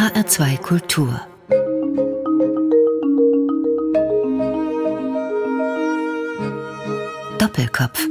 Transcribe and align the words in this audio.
HR2 0.00 0.56
Kultur 0.62 1.20
Doppelkopf 7.36 8.08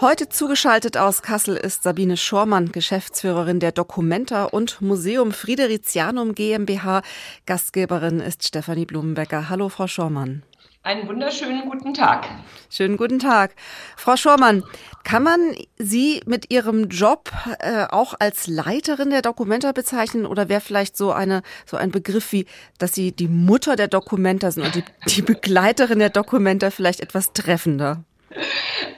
Heute 0.00 0.28
zugeschaltet 0.28 0.96
aus 0.96 1.22
Kassel 1.22 1.56
ist 1.56 1.82
Sabine 1.82 2.16
Schormann, 2.16 2.70
Geschäftsführerin 2.70 3.58
der 3.58 3.72
Documenta 3.72 4.44
und 4.44 4.80
Museum 4.80 5.32
Fridericianum 5.32 6.36
GmbH. 6.36 7.02
Gastgeberin 7.46 8.20
ist 8.20 8.46
Stefanie 8.46 8.86
Blumenbecker. 8.86 9.48
Hallo, 9.48 9.68
Frau 9.68 9.88
Schormann. 9.88 10.44
Einen 10.84 11.08
wunderschönen 11.08 11.66
guten 11.70 11.94
Tag. 11.94 12.28
Schönen 12.68 12.98
guten 12.98 13.18
Tag. 13.18 13.54
Frau 13.96 14.18
Schormann, 14.18 14.62
kann 15.02 15.22
man 15.22 15.40
Sie 15.78 16.20
mit 16.26 16.52
Ihrem 16.52 16.90
Job 16.90 17.32
äh, 17.60 17.86
auch 17.88 18.12
als 18.18 18.48
Leiterin 18.48 19.08
der 19.08 19.22
Dokumenta 19.22 19.72
bezeichnen 19.72 20.26
oder 20.26 20.50
wäre 20.50 20.60
vielleicht 20.60 20.98
so 20.98 21.10
eine 21.10 21.40
so 21.64 21.78
ein 21.78 21.90
Begriff 21.90 22.32
wie, 22.32 22.44
dass 22.76 22.92
Sie 22.94 23.12
die 23.12 23.28
Mutter 23.28 23.76
der 23.76 23.88
Dokumenta 23.88 24.50
sind 24.50 24.66
und 24.66 24.74
die, 24.74 24.84
die 25.08 25.22
Begleiterin 25.22 26.00
der 26.00 26.10
Dokumenta 26.10 26.70
vielleicht 26.70 27.00
etwas 27.00 27.32
treffender? 27.32 28.04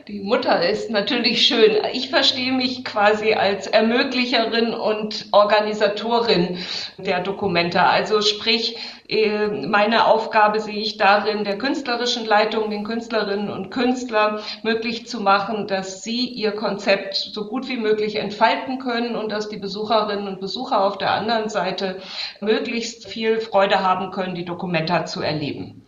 Die 0.08 0.20
Mutter 0.20 0.66
ist 0.66 0.90
natürlich 0.90 1.46
schön. 1.46 1.78
Ich 1.92 2.10
verstehe 2.10 2.52
mich 2.52 2.84
quasi 2.84 3.34
als 3.34 3.66
Ermöglicherin 3.66 4.72
und 4.72 5.26
Organisatorin 5.32 6.58
der 6.96 7.20
Dokumente. 7.20 7.82
Also 7.82 8.22
sprich, 8.22 8.76
äh, 9.08 9.48
meine 9.66 10.06
Aufgabe 10.06 10.60
sehe 10.60 10.78
ich 10.80 10.96
darin, 10.96 11.44
der 11.44 11.58
künstlerischen 11.58 12.24
Leitung, 12.24 12.70
den 12.70 12.84
Künstlerinnen 12.84 13.50
und 13.50 13.70
Künstlern 13.70 14.40
möglich 14.62 15.06
zu 15.06 15.20
machen, 15.20 15.66
dass 15.66 16.02
sie 16.02 16.26
ihr 16.28 16.52
Konzept 16.52 17.14
so 17.14 17.46
gut 17.46 17.68
wie 17.68 17.76
möglich 17.76 18.16
entfalten 18.16 18.78
können 18.78 19.16
und 19.16 19.30
dass 19.30 19.48
die 19.48 19.58
Besucherinnen 19.58 20.28
und 20.28 20.40
Besucher 20.40 20.82
auf 20.82 20.98
der 20.98 21.12
anderen 21.12 21.48
Seite 21.48 22.00
möglichst 22.40 23.06
viel 23.08 23.40
Freude 23.40 23.82
haben 23.82 24.12
können, 24.12 24.34
die 24.34 24.44
Dokumenta 24.44 25.04
zu 25.04 25.20
erleben. 25.20 25.85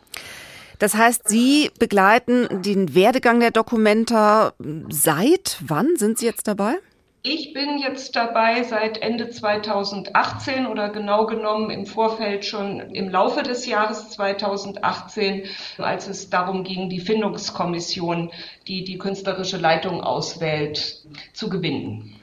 Das 0.79 0.95
heißt, 0.95 1.29
Sie 1.29 1.71
begleiten 1.79 2.63
den 2.63 2.95
Werdegang 2.95 3.41
der 3.41 3.51
Dokumenta 3.51 4.53
seit 4.89 5.59
wann 5.61 5.97
sind 5.97 6.19
Sie 6.19 6.27
jetzt 6.27 6.47
dabei? 6.47 6.77
Ich 7.25 7.53
bin 7.53 7.79
jetzt 7.79 8.15
dabei 8.15 8.63
seit 8.63 8.99
Ende 8.99 9.29
2018 9.29 10.67
oder 10.67 10.89
genau 10.89 11.27
genommen 11.27 11.69
im 11.69 11.85
Vorfeld 11.85 12.45
schon 12.45 12.79
im 12.79 13.09
Laufe 13.11 13.43
des 13.43 13.67
Jahres 13.67 14.11
2018, 14.11 15.43
als 15.79 16.07
es 16.07 16.31
darum 16.31 16.63
ging, 16.63 16.89
die 16.89 17.01
Findungskommission, 17.01 18.31
die 18.69 18.85
die 18.85 18.99
künstlerische 18.99 19.57
Leitung 19.57 20.01
auswählt, 20.01 21.03
zu 21.33 21.51
gewinnen. 21.51 22.15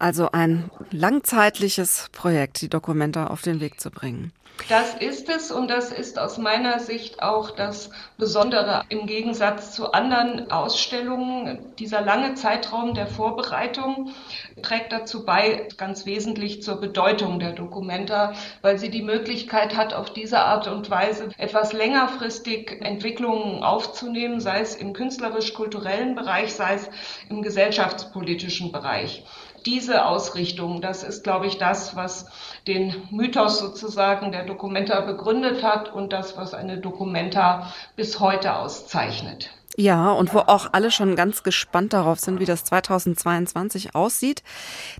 Also 0.00 0.32
ein 0.32 0.68
langzeitliches 0.90 2.08
Projekt, 2.10 2.60
die 2.60 2.68
Dokumenta 2.68 3.28
auf 3.28 3.42
den 3.42 3.60
Weg 3.60 3.80
zu 3.80 3.92
bringen. 3.92 4.32
Das 4.68 4.94
ist 4.94 5.28
es 5.28 5.50
und 5.50 5.68
das 5.68 5.92
ist 5.92 6.18
aus 6.18 6.38
meiner 6.38 6.78
Sicht 6.78 7.22
auch 7.22 7.50
das 7.50 7.90
Besondere 8.16 8.84
im 8.88 9.06
Gegensatz 9.06 9.72
zu 9.72 9.92
anderen 9.92 10.50
Ausstellungen. 10.50 11.74
Dieser 11.78 12.00
lange 12.00 12.34
Zeitraum 12.34 12.94
der 12.94 13.06
Vorbereitung 13.06 14.14
trägt 14.62 14.90
dazu 14.92 15.26
bei, 15.26 15.68
ganz 15.76 16.06
wesentlich 16.06 16.62
zur 16.62 16.80
Bedeutung 16.80 17.40
der 17.40 17.52
Dokumenta, 17.52 18.32
weil 18.62 18.78
sie 18.78 18.90
die 18.90 19.02
Möglichkeit 19.02 19.76
hat, 19.76 19.92
auf 19.92 20.14
diese 20.14 20.38
Art 20.38 20.66
und 20.66 20.88
Weise 20.88 21.28
etwas 21.36 21.74
längerfristig 21.74 22.80
Entwicklungen 22.80 23.62
aufzunehmen, 23.62 24.40
sei 24.40 24.60
es 24.60 24.76
im 24.76 24.94
künstlerisch-kulturellen 24.94 26.14
Bereich, 26.14 26.54
sei 26.54 26.74
es 26.74 26.88
im 27.28 27.42
gesellschaftspolitischen 27.42 28.72
Bereich 28.72 29.24
diese 29.66 30.06
Ausrichtung, 30.06 30.80
das 30.80 31.02
ist, 31.02 31.24
glaube 31.24 31.46
ich, 31.46 31.58
das, 31.58 31.96
was 31.96 32.26
den 32.66 32.94
Mythos 33.10 33.58
sozusagen 33.58 34.32
der 34.32 34.44
Dokumenta 34.44 35.00
begründet 35.00 35.62
hat 35.62 35.92
und 35.92 36.12
das, 36.12 36.36
was 36.36 36.54
eine 36.54 36.78
Dokumenta 36.78 37.72
bis 37.96 38.20
heute 38.20 38.54
auszeichnet. 38.54 39.50
Ja, 39.76 40.12
und 40.12 40.32
wo 40.32 40.38
auch 40.38 40.68
alle 40.72 40.92
schon 40.92 41.16
ganz 41.16 41.42
gespannt 41.42 41.92
darauf 41.92 42.20
sind, 42.20 42.38
wie 42.38 42.44
das 42.44 42.62
2022 42.64 43.96
aussieht. 43.96 44.44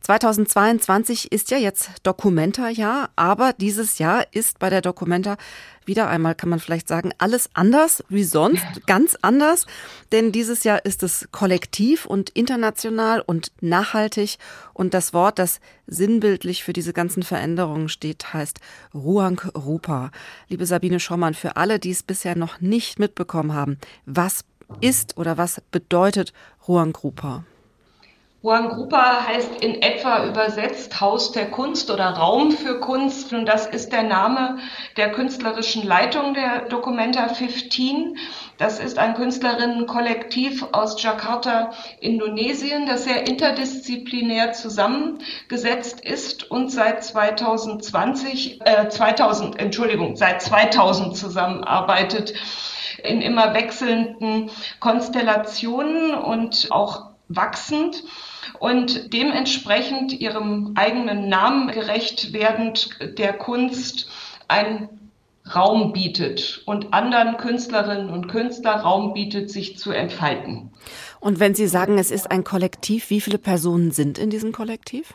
2022 0.01 1.31
ist 1.31 1.53
ja 1.53 1.59
jetzt 1.59 1.91
Dokumenta-Jahr, 2.03 3.11
aber 3.15 3.53
dieses 3.53 3.99
Jahr 3.99 4.25
ist 4.33 4.59
bei 4.59 4.71
der 4.71 4.81
Dokumenta 4.81 5.37
wieder 5.87 6.09
einmal, 6.09 6.35
kann 6.35 6.49
man 6.49 6.61
vielleicht 6.61 6.89
sagen, 6.89 7.13
alles 7.19 7.51
anders 7.55 8.05
wie 8.09 8.25
sonst, 8.25 8.65
ganz 8.87 9.17
anders. 9.23 9.67
Denn 10.13 10.33
dieses 10.33 10.65
Jahr 10.65 10.85
ist 10.85 11.03
es 11.03 11.29
kollektiv 11.33 12.07
und 12.07 12.31
international 12.31 13.21
und 13.21 13.53
nachhaltig. 13.61 14.39
Und 14.73 14.95
das 14.95 15.13
Wort, 15.13 15.39
das 15.39 15.61
sinnbildlich 15.87 16.65
für 16.65 16.73
diese 16.73 16.93
ganzen 16.93 17.23
Veränderungen 17.23 17.89
steht, 17.89 18.33
heißt 18.33 18.61
Ruang 18.95 19.41
Rupa. 19.55 20.11
Liebe 20.49 20.67
Sabine 20.67 21.01
Schommann, 21.01 21.35
für 21.35 21.57
alle, 21.57 21.79
die 21.79 21.91
es 21.91 22.03
bisher 22.03 22.37
noch 22.37 22.61
nicht 22.61 22.99
mitbekommen 22.99 23.53
haben, 23.53 23.79
was 24.07 24.45
ist 24.81 25.17
oder 25.17 25.37
was 25.39 25.61
bedeutet 25.71 26.33
Ruangrupa? 26.67 27.45
Ruangrupa 28.45 29.27
heißt 29.27 29.63
in 29.63 29.81
etwa 29.81 30.27
übersetzt 30.27 31.01
Haus 31.01 31.33
der 31.33 31.51
Kunst 31.51 31.91
oder 31.91 32.11
Raum 32.11 32.51
für 32.51 32.79
Kunst 32.79 33.33
und 33.33 33.47
das 33.47 33.67
ist 33.67 33.91
der 33.91 34.03
Name 34.03 34.59
der 34.99 35.13
künstlerischen 35.13 35.87
Leitung 35.87 36.35
der 36.35 36.69
Documenta 36.69 37.29
15. 37.29 38.19
Das 38.59 38.81
ist 38.81 38.99
ein 38.99 39.15
Künstlerinnenkollektiv 39.15 40.63
aus 40.73 41.03
Jakarta, 41.03 41.71
Indonesien, 42.01 42.85
das 42.85 43.05
sehr 43.05 43.27
interdisziplinär 43.27 44.53
zusammengesetzt 44.53 46.03
ist 46.03 46.51
und 46.51 46.71
seit 46.71 47.03
2020, 47.03 48.61
äh, 48.67 48.91
2000, 48.91 49.59
Entschuldigung, 49.59 50.17
seit 50.17 50.43
2000 50.43 51.17
zusammenarbeitet 51.17 52.35
in 53.03 53.23
immer 53.23 53.55
wechselnden 53.55 54.51
Konstellationen 54.81 56.13
und 56.13 56.69
auch 56.71 57.15
wachsend 57.29 58.05
und 58.59 59.13
dementsprechend 59.13 60.13
ihrem 60.13 60.73
eigenen 60.75 61.29
Namen 61.29 61.69
gerecht 61.69 62.33
werdend 62.33 62.91
der 63.19 63.33
Kunst 63.33 64.09
ein 64.49 64.89
Raum 65.55 65.93
bietet 65.93 66.63
und 66.65 66.95
anderen 66.95 67.37
Künstlerinnen 67.37 68.09
und 68.09 68.29
Künstlern 68.29 68.81
Raum 68.81 69.13
bietet, 69.13 69.51
sich 69.51 69.79
zu 69.79 69.93
entfalten. 69.93 70.71
Und 71.21 71.39
wenn 71.39 71.55
Sie 71.55 71.67
sagen, 71.67 71.99
es 71.99 72.11
ist 72.11 72.31
ein 72.31 72.45
Kollektiv, 72.45 73.11
wie 73.11 73.21
viele 73.21 73.39
Personen 73.39 73.91
sind 73.91 74.19
in 74.19 74.31
diesem 74.31 74.53
Kollektiv? 74.53 75.15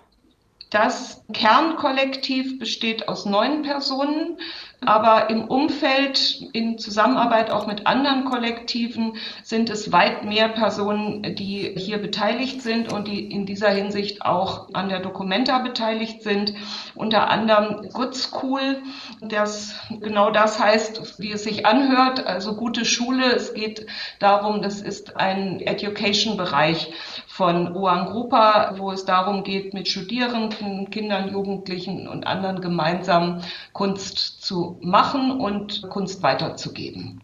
Das 0.69 1.23
Kernkollektiv 1.33 2.59
besteht 2.59 3.07
aus 3.07 3.25
neun 3.25 3.63
Personen. 3.63 4.37
Aber 4.85 5.29
im 5.29 5.43
Umfeld, 5.43 6.41
in 6.53 6.77
Zusammenarbeit 6.77 7.51
auch 7.51 7.67
mit 7.67 7.85
anderen 7.85 8.23
Kollektiven, 8.23 9.17
sind 9.43 9.69
es 9.69 9.91
weit 9.91 10.23
mehr 10.23 10.47
Personen, 10.47 11.35
die 11.35 11.73
hier 11.75 11.97
beteiligt 11.97 12.61
sind 12.61 12.91
und 12.91 13.07
die 13.07 13.29
in 13.29 13.45
dieser 13.45 13.69
Hinsicht 13.69 14.21
auch 14.21 14.69
an 14.73 14.87
der 14.87 14.99
Documenta 14.99 15.59
beteiligt 15.59 16.23
sind. 16.23 16.53
Unter 16.95 17.29
anderem 17.29 17.89
Good 17.91 18.15
School, 18.15 18.81
das 19.21 19.75
genau 19.99 20.31
das 20.31 20.59
heißt, 20.59 21.19
wie 21.19 21.33
es 21.33 21.43
sich 21.43 21.65
anhört, 21.65 22.25
also 22.25 22.55
gute 22.55 22.85
Schule. 22.85 23.25
Es 23.33 23.53
geht 23.53 23.85
darum, 24.19 24.61
das 24.61 24.81
ist 24.81 25.17
ein 25.17 25.59
Education-Bereich 25.59 26.93
von 27.27 27.75
Oangrupa, 27.75 28.75
wo 28.77 28.91
es 28.91 29.05
darum 29.05 29.43
geht, 29.43 29.73
mit 29.73 29.87
Studierenden, 29.87 30.89
Kindern, 30.89 31.31
Jugendlichen 31.31 32.07
und 32.07 32.27
anderen 32.27 32.61
gemeinsam 32.61 33.41
Kunst 33.73 34.41
zu 34.41 34.68
machen 34.81 35.31
und 35.31 35.89
Kunst 35.89 36.21
weiterzugeben. 36.23 37.21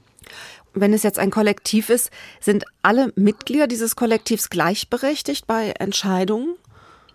Wenn 0.74 0.94
es 0.94 1.04
jetzt 1.04 1.20
ein 1.20 1.32
Kollektiv 1.32 1.90
ist, 1.90 2.12
sind 2.42 2.66
alle 2.82 3.14
Mitglieder 3.16 3.68
dieses 3.68 3.96
Kollektivs 3.96 4.50
gleichberechtigt 4.50 5.48
bei 5.48 5.72
Entscheidungen? 5.80 6.56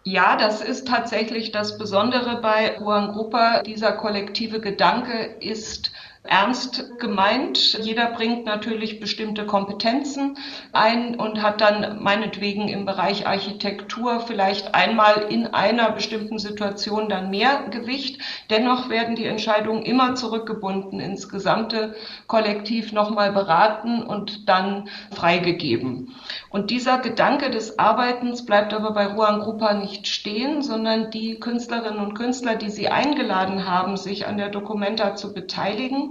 Ja, 0.02 0.36
das 0.36 0.62
ist 0.62 0.88
tatsächlich 0.88 1.52
das 1.52 1.76
Besondere 1.76 2.40
bei 2.40 2.80
Oangrupa. 2.80 3.62
Dieser 3.62 3.92
kollektive 3.92 4.60
Gedanke 4.60 5.36
ist 5.40 5.92
ernst 6.22 6.98
gemeint. 6.98 7.78
Jeder 7.82 8.06
bringt 8.10 8.44
natürlich 8.44 9.00
bestimmte 9.00 9.46
Kompetenzen 9.46 10.36
ein 10.72 11.18
und 11.18 11.42
hat 11.42 11.62
dann 11.62 12.02
meinetwegen 12.02 12.68
im 12.68 12.84
Bereich 12.84 13.26
Architektur 13.26 14.20
vielleicht 14.20 14.74
einmal 14.74 15.26
in 15.30 15.46
einer 15.46 15.90
bestimmten 15.92 16.38
Situation 16.38 17.08
dann 17.08 17.30
mehr 17.30 17.68
Gewicht. 17.70 18.20
Dennoch 18.50 18.90
werden 18.90 19.16
die 19.16 19.24
Entscheidungen 19.24 19.82
immer 19.82 20.14
zurückgebunden 20.14 21.00
ins 21.00 21.28
gesamte 21.30 21.94
Kollektiv 22.26 22.92
nochmal 22.92 23.32
beraten 23.32 24.02
und 24.02 24.48
dann 24.48 24.88
freigegeben. 25.12 26.14
Und 26.50 26.70
dieser 26.70 26.98
Gedanke 26.98 27.50
des 27.50 27.78
Arbeitens 27.78 28.44
bleibt 28.44 28.74
aber 28.74 28.92
bei 28.92 29.06
Ruan 29.06 29.40
Grupa 29.40 29.72
nicht 29.72 30.06
stehen, 30.06 30.60
sondern 30.60 31.10
die 31.10 31.40
Künstlerinnen 31.40 31.98
und 31.98 32.14
Künstler, 32.14 32.56
die 32.56 32.70
sie 32.70 32.88
eingeladen 32.88 33.66
haben, 33.66 33.96
sich 33.96 34.26
an 34.26 34.36
der 34.36 34.50
Dokumenta 34.50 35.16
zu 35.16 35.32
beteiligen, 35.32 36.09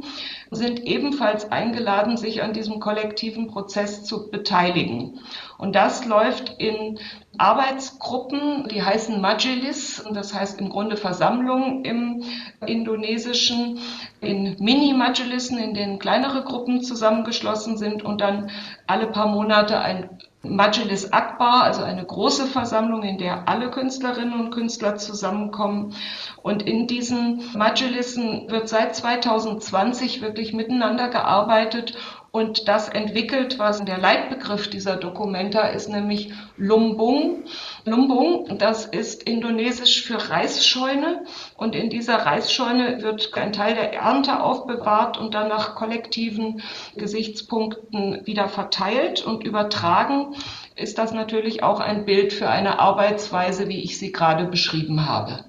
Sind 0.52 0.86
ebenfalls 0.86 1.52
eingeladen, 1.52 2.18
sich 2.18 2.42
an 2.42 2.54
diesem 2.54 2.80
kollektiven 2.80 3.48
Prozess 3.48 4.04
zu 4.04 4.30
beteiligen. 4.30 5.20
Und 5.58 5.76
das 5.76 6.06
läuft 6.06 6.56
in 6.58 7.00
Arbeitsgruppen, 7.38 8.68
die 8.70 8.84
heißen 8.84 9.22
Majelis, 9.22 10.04
das 10.12 10.34
heißt 10.34 10.60
im 10.60 10.70
Grunde 10.70 10.98
Versammlungen 10.98 11.86
im 11.86 12.24
Indonesischen, 12.66 13.80
in 14.22 14.56
Mini-Majelissen, 14.60 15.58
in 15.58 15.74
denen 15.74 16.00
kleinere 16.00 16.44
Gruppen 16.44 16.82
zusammengeschlossen 16.82 17.78
sind 17.78 18.04
und 18.04 18.22
dann 18.22 18.52
alle 18.88 19.08
paar 19.08 19.28
Monate 19.28 19.80
ein 19.80 20.20
Majlis 20.42 21.12
Akbar, 21.12 21.64
also 21.64 21.84
eine 21.84 22.06
große 22.06 22.46
Versammlung, 22.48 23.04
in 23.04 23.18
der 23.18 23.50
alle 23.50 23.70
Künstlerinnen 23.72 24.40
und 24.40 24.52
Künstler 24.52 24.96
zusammenkommen. 24.96 25.96
Und 26.42 26.64
in 26.64 26.88
diesen 26.88 27.44
Majlissen 27.58 28.50
wird 28.50 28.70
seit 28.70 28.96
2020 28.96 30.22
wirklich 30.22 30.54
miteinander 30.54 31.10
gearbeitet 31.10 31.98
und 32.32 32.68
das 32.68 32.90
entwickelt, 32.90 33.58
was 33.58 33.84
der 33.84 33.98
Leitbegriff 33.98 34.70
dieser 34.70 34.96
Dokumenta 34.96 35.62
ist, 35.62 35.90
nämlich 35.90 36.32
Lumbung. 36.58 37.44
Lumbung, 37.86 38.58
das 38.58 38.86
ist 38.86 39.24
indonesisch 39.24 40.04
für 40.04 40.30
Reisscheune 40.30 41.24
und 41.58 41.76
in 41.76 41.90
dieser 41.90 42.18
Reisscheune 42.18 43.02
wird 43.02 43.34
ein 43.36 43.54
Teil 43.54 43.76
der 43.76 43.94
Ernte 43.94 44.42
aufbewahrt 44.42 45.18
und 45.18 45.34
dann 45.34 45.48
nach 45.48 45.76
kollektiven 45.76 46.62
Gesichtspunkten 46.96 48.26
wieder 48.26 48.48
verteilt 48.50 49.26
und 49.26 49.44
übertragen 49.44 50.36
ist 50.76 50.98
das 50.98 51.12
natürlich 51.12 51.62
auch 51.64 51.80
ein 51.80 52.06
Bild 52.06 52.34
für 52.34 52.50
eine 52.50 52.80
Arbeitsweise, 52.80 53.68
wie 53.68 53.84
ich 53.84 53.98
sie 53.98 54.12
gerade 54.12 54.46
beschrieben 54.46 55.08
habe. 55.08 55.49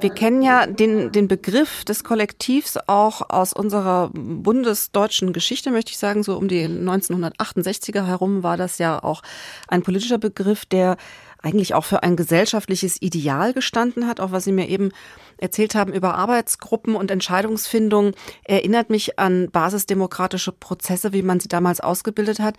Wir 0.00 0.10
kennen 0.10 0.42
ja 0.42 0.66
den, 0.66 1.12
den 1.12 1.28
Begriff 1.28 1.84
des 1.84 2.02
Kollektivs 2.02 2.76
auch 2.86 3.30
aus 3.30 3.52
unserer 3.52 4.10
bundesdeutschen 4.12 5.32
Geschichte, 5.32 5.70
möchte 5.70 5.92
ich 5.92 5.98
sagen. 5.98 6.22
So 6.24 6.36
um 6.36 6.48
die 6.48 6.66
1968er 6.66 8.04
herum 8.04 8.42
war 8.42 8.56
das 8.56 8.78
ja 8.78 9.02
auch 9.02 9.22
ein 9.68 9.82
politischer 9.82 10.18
Begriff, 10.18 10.66
der 10.66 10.96
eigentlich 11.44 11.74
auch 11.74 11.84
für 11.84 12.02
ein 12.02 12.16
gesellschaftliches 12.16 13.00
Ideal 13.02 13.52
gestanden 13.52 14.06
hat, 14.06 14.18
auch 14.18 14.32
was 14.32 14.44
Sie 14.44 14.52
mir 14.52 14.68
eben 14.68 14.92
erzählt 15.36 15.74
haben 15.74 15.92
über 15.92 16.14
Arbeitsgruppen 16.14 16.96
und 16.96 17.10
Entscheidungsfindung, 17.10 18.12
erinnert 18.44 18.88
mich 18.88 19.18
an 19.18 19.50
basisdemokratische 19.50 20.52
Prozesse, 20.52 21.12
wie 21.12 21.22
man 21.22 21.40
sie 21.40 21.48
damals 21.48 21.80
ausgebildet 21.80 22.38
hat. 22.38 22.56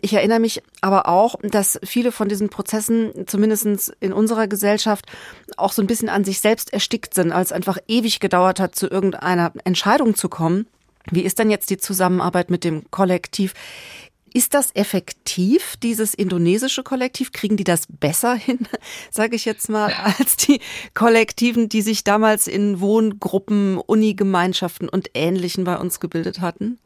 Ich 0.00 0.12
erinnere 0.14 0.40
mich 0.40 0.62
aber 0.80 1.08
auch, 1.08 1.36
dass 1.42 1.78
viele 1.84 2.10
von 2.10 2.28
diesen 2.28 2.48
Prozessen, 2.48 3.26
zumindest 3.26 3.94
in 4.00 4.12
unserer 4.12 4.48
Gesellschaft, 4.48 5.06
auch 5.56 5.72
so 5.72 5.82
ein 5.82 5.86
bisschen 5.86 6.08
an 6.08 6.24
sich 6.24 6.40
selbst 6.40 6.72
erstickt 6.72 7.14
sind, 7.14 7.30
als 7.30 7.52
einfach 7.52 7.78
ewig 7.86 8.18
gedauert 8.18 8.58
hat, 8.58 8.74
zu 8.74 8.88
irgendeiner 8.88 9.52
Entscheidung 9.64 10.16
zu 10.16 10.28
kommen. 10.28 10.66
Wie 11.10 11.22
ist 11.22 11.38
denn 11.38 11.50
jetzt 11.50 11.70
die 11.70 11.78
Zusammenarbeit 11.78 12.50
mit 12.50 12.64
dem 12.64 12.90
Kollektiv? 12.90 13.54
Ist 14.36 14.52
das 14.52 14.70
effektiv, 14.74 15.78
dieses 15.78 16.12
indonesische 16.12 16.82
Kollektiv? 16.82 17.32
Kriegen 17.32 17.56
die 17.56 17.64
das 17.64 17.86
besser 17.88 18.34
hin, 18.34 18.68
sage 19.10 19.34
ich 19.34 19.46
jetzt 19.46 19.70
mal, 19.70 19.90
als 20.18 20.36
die 20.36 20.60
Kollektiven, 20.92 21.70
die 21.70 21.80
sich 21.80 22.04
damals 22.04 22.46
in 22.46 22.78
Wohngruppen, 22.80 23.78
Unigemeinschaften 23.78 24.90
und 24.90 25.08
Ähnlichen 25.14 25.64
bei 25.64 25.78
uns 25.78 26.00
gebildet 26.00 26.42
hatten? 26.42 26.78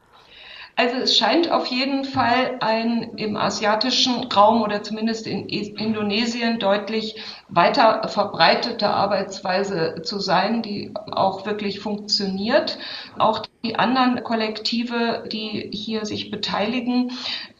Also 0.81 0.97
es 0.97 1.19
scheint 1.19 1.51
auf 1.51 1.67
jeden 1.67 2.07
Fall 2.07 2.57
ein 2.61 3.13
im 3.19 3.37
asiatischen 3.37 4.25
Raum 4.33 4.63
oder 4.63 4.83
zumindest 4.83 5.27
in 5.27 5.47
Indonesien 5.47 6.59
deutlich 6.59 7.17
weiter 7.51 8.09
verbreitete 8.09 8.89
Arbeitsweise 8.89 10.01
zu 10.05 10.21
sein, 10.21 10.63
die 10.63 10.95
auch 11.13 11.45
wirklich 11.45 11.81
funktioniert. 11.81 12.79
Auch 13.19 13.45
die 13.63 13.77
anderen 13.77 14.25
Kollektive, 14.25 15.25
die 15.31 15.69
hier 15.71 16.07
sich 16.07 16.31
beteiligen, 16.31 17.13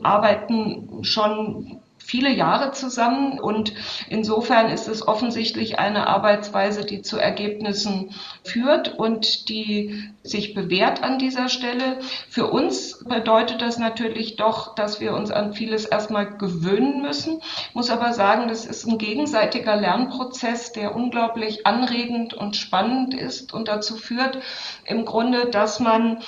arbeiten 0.03 1.05
schon 1.05 1.83
viele 2.11 2.33
Jahre 2.33 2.73
zusammen 2.73 3.39
und 3.39 3.73
insofern 4.09 4.69
ist 4.69 4.89
es 4.89 5.07
offensichtlich 5.07 5.79
eine 5.79 6.09
Arbeitsweise, 6.09 6.85
die 6.85 7.03
zu 7.03 7.19
Ergebnissen 7.19 8.11
führt 8.43 8.99
und 8.99 9.49
die 9.49 10.11
sich 10.25 10.53
bewährt 10.53 11.05
an 11.05 11.21
dieser 11.21 11.49
Stelle. 11.49 12.01
Für 12.29 12.49
uns 12.49 13.05
bedeutet 13.05 13.63
das 13.63 13.79
natürlich 13.79 14.35
doch, 14.35 14.75
dass 14.75 15.01
wir 15.01 15.15
uns 15.15 15.31
an 15.31 15.55
vieles 15.55 15.85
erstmal 15.85 16.37
gewöhnen 16.37 17.01
müssen. 17.01 17.41
Ich 17.69 17.75
muss 17.77 17.91
aber 17.91 18.13
sagen, 18.13 18.49
das 18.49 18.67
ist 18.67 18.89
ein 18.89 18.99
gegenseitiger 18.99 19.77
Lernprozess, 19.77 20.73
der 20.73 20.97
unglaublich 20.97 21.65
anregend 21.65 22.35
und 22.35 22.57
spannend 22.57 23.15
ist 23.15 23.55
und 23.55 23.69
dazu 23.69 23.95
führt 23.95 24.41
im 24.85 25.05
Grunde, 25.05 25.47
dass 25.47 25.79
man 25.79 26.19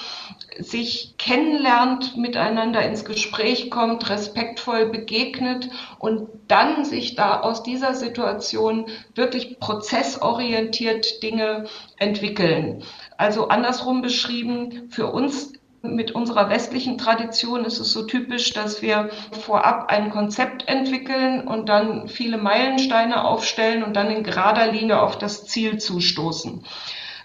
sich 0.59 1.15
kennenlernt, 1.19 2.17
miteinander 2.17 2.83
ins 2.83 3.05
Gespräch 3.05 3.71
kommt, 3.71 4.09
respektvoll 4.11 4.87
begegnet 4.87 5.71
und 5.99 6.29
dann 6.49 6.85
sich 6.85 7.15
da 7.15 7.41
aus 7.41 7.63
dieser 7.63 7.95
Situation 7.95 8.87
wirklich 9.15 9.59
prozessorientiert 9.61 11.23
Dinge 11.23 11.65
entwickeln. 11.99 12.83
Also 13.17 13.49
andersrum 13.49 14.03
beschrieben, 14.03 14.89
für 14.91 15.07
uns 15.13 15.53
mit 15.83 16.13
unserer 16.13 16.49
westlichen 16.49 16.97
Tradition 16.97 17.65
ist 17.65 17.81
es 17.81 17.93
so 17.93 18.05
typisch, 18.05 18.53
dass 18.53 18.83
wir 18.83 19.11
vorab 19.41 19.91
ein 19.91 20.11
Konzept 20.11 20.69
entwickeln 20.69 21.47
und 21.47 21.69
dann 21.69 22.09
viele 22.09 22.39
Meilensteine 22.39 23.25
aufstellen 23.25 23.83
und 23.83 23.95
dann 23.95 24.11
in 24.11 24.23
gerader 24.23 24.71
Linie 24.71 25.01
auf 25.01 25.19
das 25.19 25.45
Ziel 25.47 25.79
zustoßen. 25.79 26.65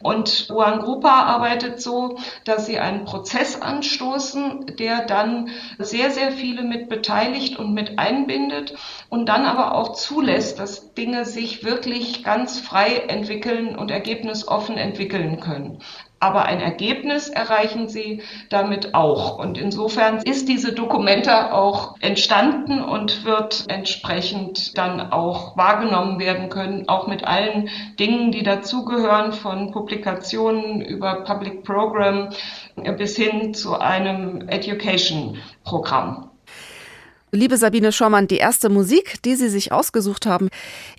Und 0.02 0.50
One 0.50 0.80
Grupa 0.80 1.24
arbeitet 1.24 1.82
so, 1.82 2.18
dass 2.46 2.66
sie 2.66 2.80
einen 2.80 3.06
Prozess 3.06 3.62
anstoßen, 3.62 4.76
der 4.78 5.06
dann 5.06 5.50
sehr, 5.80 6.12
sehr 6.12 6.32
viele 6.32 6.64
mit 6.64 6.90
beteiligt 6.90 7.58
und 7.58 7.74
mit 7.74 7.98
einbindet 7.98 8.76
und 9.10 9.28
dann 9.28 9.46
aber 9.46 9.76
auch 9.76 9.94
zulässt, 9.94 10.60
dass 10.60 10.94
Dinge 10.94 11.26
sich 11.26 11.64
wirklich 11.64 12.24
ganz 12.24 12.60
frei 12.60 13.04
entwickeln 13.08 13.76
und 13.76 13.92
ergebnisoffen 13.92 14.78
entwickeln 14.78 15.40
können 15.40 15.80
aber 16.20 16.46
ein 16.46 16.60
Ergebnis 16.60 17.30
erreichen 17.30 17.88
sie 17.88 18.22
damit 18.50 18.94
auch. 18.94 19.38
Und 19.38 19.58
insofern 19.58 20.18
ist 20.18 20.50
diese 20.50 20.74
Dokumenta 20.74 21.52
auch 21.52 21.96
entstanden 22.00 22.82
und 22.82 23.26
wird 23.26 23.66
entsprechend 23.68 24.78
dann 24.78 25.12
auch 25.12 25.58
wahrgenommen 25.58 26.20
werden 26.20 26.50
können, 26.50 26.90
auch 26.90 27.08
mit 27.08 27.24
allen 27.24 27.70
Dingen, 28.00 28.32
die 28.32 28.44
dazugehören, 28.44 29.34
von 29.34 29.72
Publikationen 29.72 30.82
über 30.82 31.24
Public 31.24 31.64
Program 31.64 32.30
bis 32.98 33.16
hin 33.16 33.54
zu 33.54 33.80
einem 33.80 34.48
Education-Programm. 34.48 36.27
Liebe 37.32 37.58
Sabine 37.58 37.92
Schormann, 37.92 38.30
die 38.30 38.38
erste 38.38 38.70
Musik, 38.70 39.22
die 39.24 39.36
Sie 39.36 39.50
sich 39.50 39.74
ausgesucht 39.74 40.26
haben, 40.26 40.50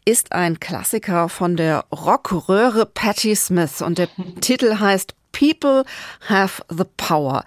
ist 0.05 0.33
ein 0.33 0.61
Klassiker 0.61 1.31
von 1.31 1.57
der 1.57 1.87
Rockröhre 1.91 2.85
Patti 2.85 3.35
Smith 3.35 3.81
und 3.81 3.97
der 3.97 4.09
Titel 4.43 4.79
heißt 4.79 5.15
People 5.33 5.85
Have 6.29 6.63
the 6.69 6.85
Power. 6.99 7.45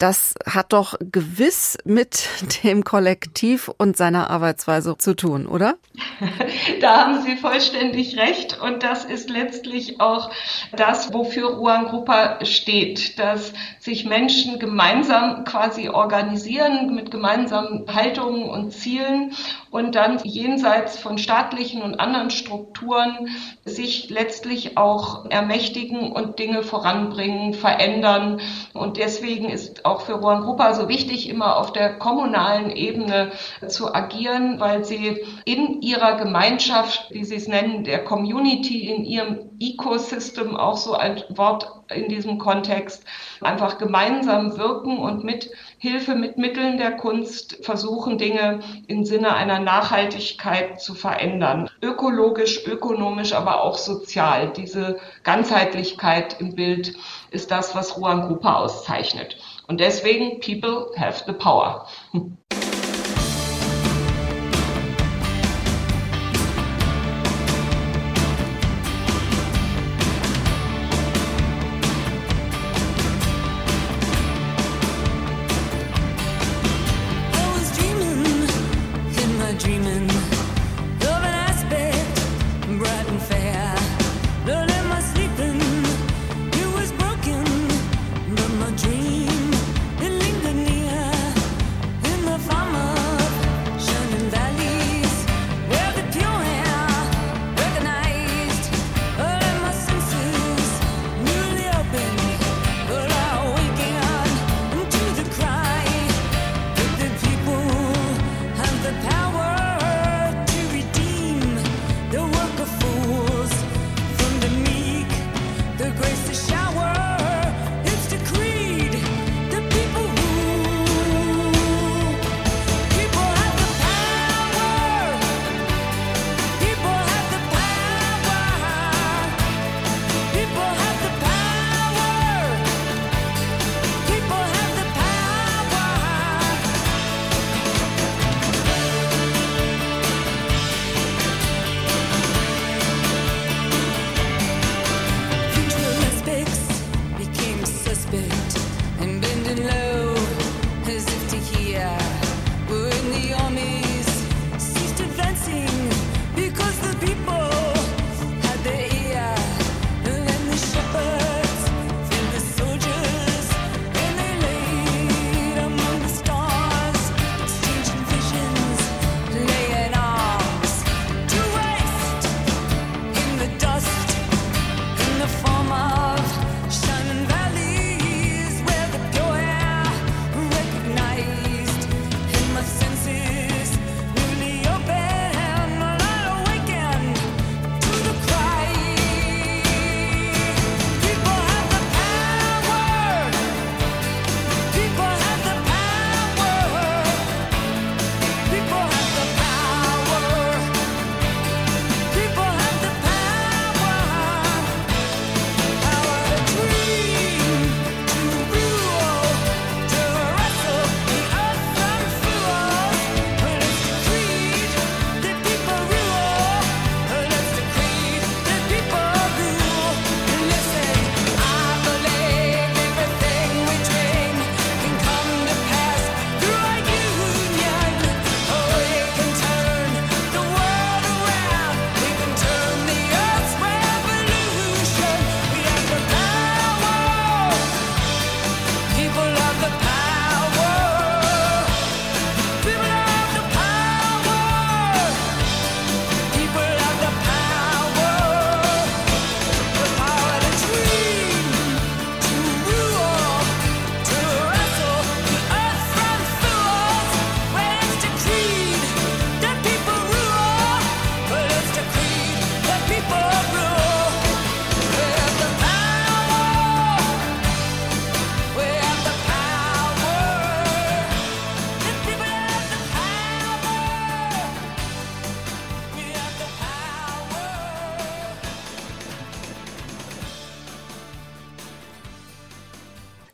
Das 0.00 0.32
hat 0.46 0.72
doch 0.72 0.94
gewiss 0.98 1.76
mit 1.84 2.26
dem 2.64 2.84
Kollektiv 2.84 3.70
und 3.76 3.98
seiner 3.98 4.30
Arbeitsweise 4.30 4.96
zu 4.96 5.14
tun, 5.14 5.46
oder? 5.46 5.74
Da 6.80 7.04
haben 7.04 7.22
Sie 7.22 7.36
vollständig 7.36 8.16
recht. 8.16 8.58
Und 8.58 8.82
das 8.82 9.04
ist 9.04 9.28
letztlich 9.28 10.00
auch 10.00 10.30
das, 10.74 11.12
wofür 11.12 11.50
Ruan 11.50 11.86
Grupa 11.86 12.42
steht, 12.46 13.18
dass 13.18 13.52
sich 13.78 14.06
Menschen 14.06 14.58
gemeinsam 14.58 15.44
quasi 15.44 15.90
organisieren 15.90 16.94
mit 16.94 17.10
gemeinsamen 17.10 17.84
Haltungen 17.92 18.48
und 18.48 18.72
Zielen 18.72 19.32
und 19.70 19.94
dann 19.94 20.18
jenseits 20.24 20.98
von 20.98 21.18
staatlichen 21.18 21.82
und 21.82 22.00
anderen 22.00 22.30
Strukturen 22.30 23.28
sich 23.64 24.08
letztlich 24.08 24.78
auch 24.78 25.26
ermächtigen 25.30 26.12
und 26.12 26.38
Dinge 26.38 26.62
voranbringen, 26.62 27.52
verändern. 27.52 28.40
Und 28.72 28.96
deswegen 28.96 29.50
ist 29.50 29.84
auch 29.90 30.02
für 30.02 30.14
Rohan 30.14 30.42
Grupa 30.42 30.72
so 30.74 30.88
wichtig, 30.88 31.28
immer 31.28 31.56
auf 31.56 31.72
der 31.72 31.98
kommunalen 31.98 32.70
Ebene 32.70 33.32
zu 33.66 33.92
agieren, 33.94 34.60
weil 34.60 34.84
sie 34.84 35.24
in 35.44 35.82
ihrer 35.82 36.16
Gemeinschaft, 36.16 37.08
wie 37.10 37.24
sie 37.24 37.36
es 37.36 37.48
nennen, 37.48 37.84
der 37.84 38.04
Community, 38.04 38.88
in 38.88 39.04
ihrem 39.04 39.50
Ecosystem, 39.60 40.56
auch 40.56 40.76
so 40.76 40.94
ein 40.94 41.22
Wort 41.30 41.70
in 41.94 42.08
diesem 42.08 42.38
Kontext, 42.38 43.04
einfach 43.40 43.78
gemeinsam 43.78 44.56
wirken 44.56 44.98
und 44.98 45.24
mit 45.24 45.50
Hilfe, 45.78 46.14
mit 46.14 46.38
Mitteln 46.38 46.78
der 46.78 46.92
Kunst 46.92 47.58
versuchen, 47.64 48.16
Dinge 48.16 48.60
im 48.86 49.04
Sinne 49.04 49.34
einer 49.34 49.58
Nachhaltigkeit 49.58 50.80
zu 50.80 50.94
verändern. 50.94 51.68
Ökologisch, 51.82 52.66
ökonomisch, 52.66 53.32
aber 53.32 53.62
auch 53.62 53.76
sozial. 53.76 54.52
Diese 54.56 54.98
Ganzheitlichkeit 55.24 56.40
im 56.40 56.54
Bild 56.54 56.94
ist 57.30 57.50
das, 57.50 57.74
was 57.74 57.96
Ruan 57.96 58.28
Grupa 58.28 58.56
auszeichnet. 58.56 59.36
Und 59.70 59.78
deswegen, 59.78 60.40
people 60.40 60.90
have 60.96 61.22
the 61.26 61.32
power. 61.32 61.86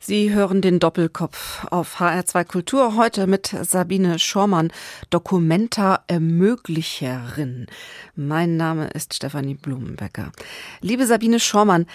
Sie 0.06 0.32
hören 0.32 0.60
den 0.60 0.78
Doppelkopf 0.78 1.66
auf 1.72 1.98
HR2 1.98 2.44
Kultur 2.44 2.94
heute 2.94 3.26
mit 3.26 3.52
Sabine 3.62 4.20
Schormann, 4.20 4.72
Dokumenta-Ermöglicherin. 5.10 7.66
Mein 8.14 8.56
Name 8.56 8.86
ist 8.90 9.14
Stefanie 9.14 9.56
Blumenbecker. 9.56 10.30
Liebe 10.80 11.08
Sabine 11.08 11.40
Schormann, 11.40 11.86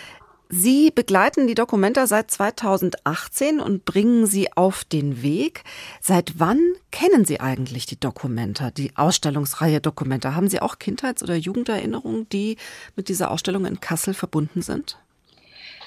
Sie 0.49 0.91
begleiten 0.91 1.47
die 1.47 1.53
Dokumenta 1.53 2.05
seit 2.05 2.29
2018 2.31 3.61
und 3.61 3.85
bringen 3.85 4.25
sie 4.25 4.51
auf 4.51 4.83
den 4.83 5.21
Weg. 5.21 5.63
Seit 6.01 6.37
wann 6.37 6.59
kennen 6.91 7.23
Sie 7.23 7.39
eigentlich 7.39 7.85
die 7.85 7.97
Dokumenta, 7.97 8.71
die 8.71 8.91
Ausstellungsreihe 8.97 9.79
Dokumenta? 9.79 10.35
Haben 10.35 10.49
Sie 10.49 10.61
auch 10.61 10.79
Kindheits- 10.79 11.23
oder 11.23 11.35
Jugenderinnerungen, 11.35 12.27
die 12.27 12.57
mit 12.97 13.07
dieser 13.07 13.31
Ausstellung 13.31 13.65
in 13.65 13.79
Kassel 13.79 14.13
verbunden 14.13 14.61
sind? 14.61 14.97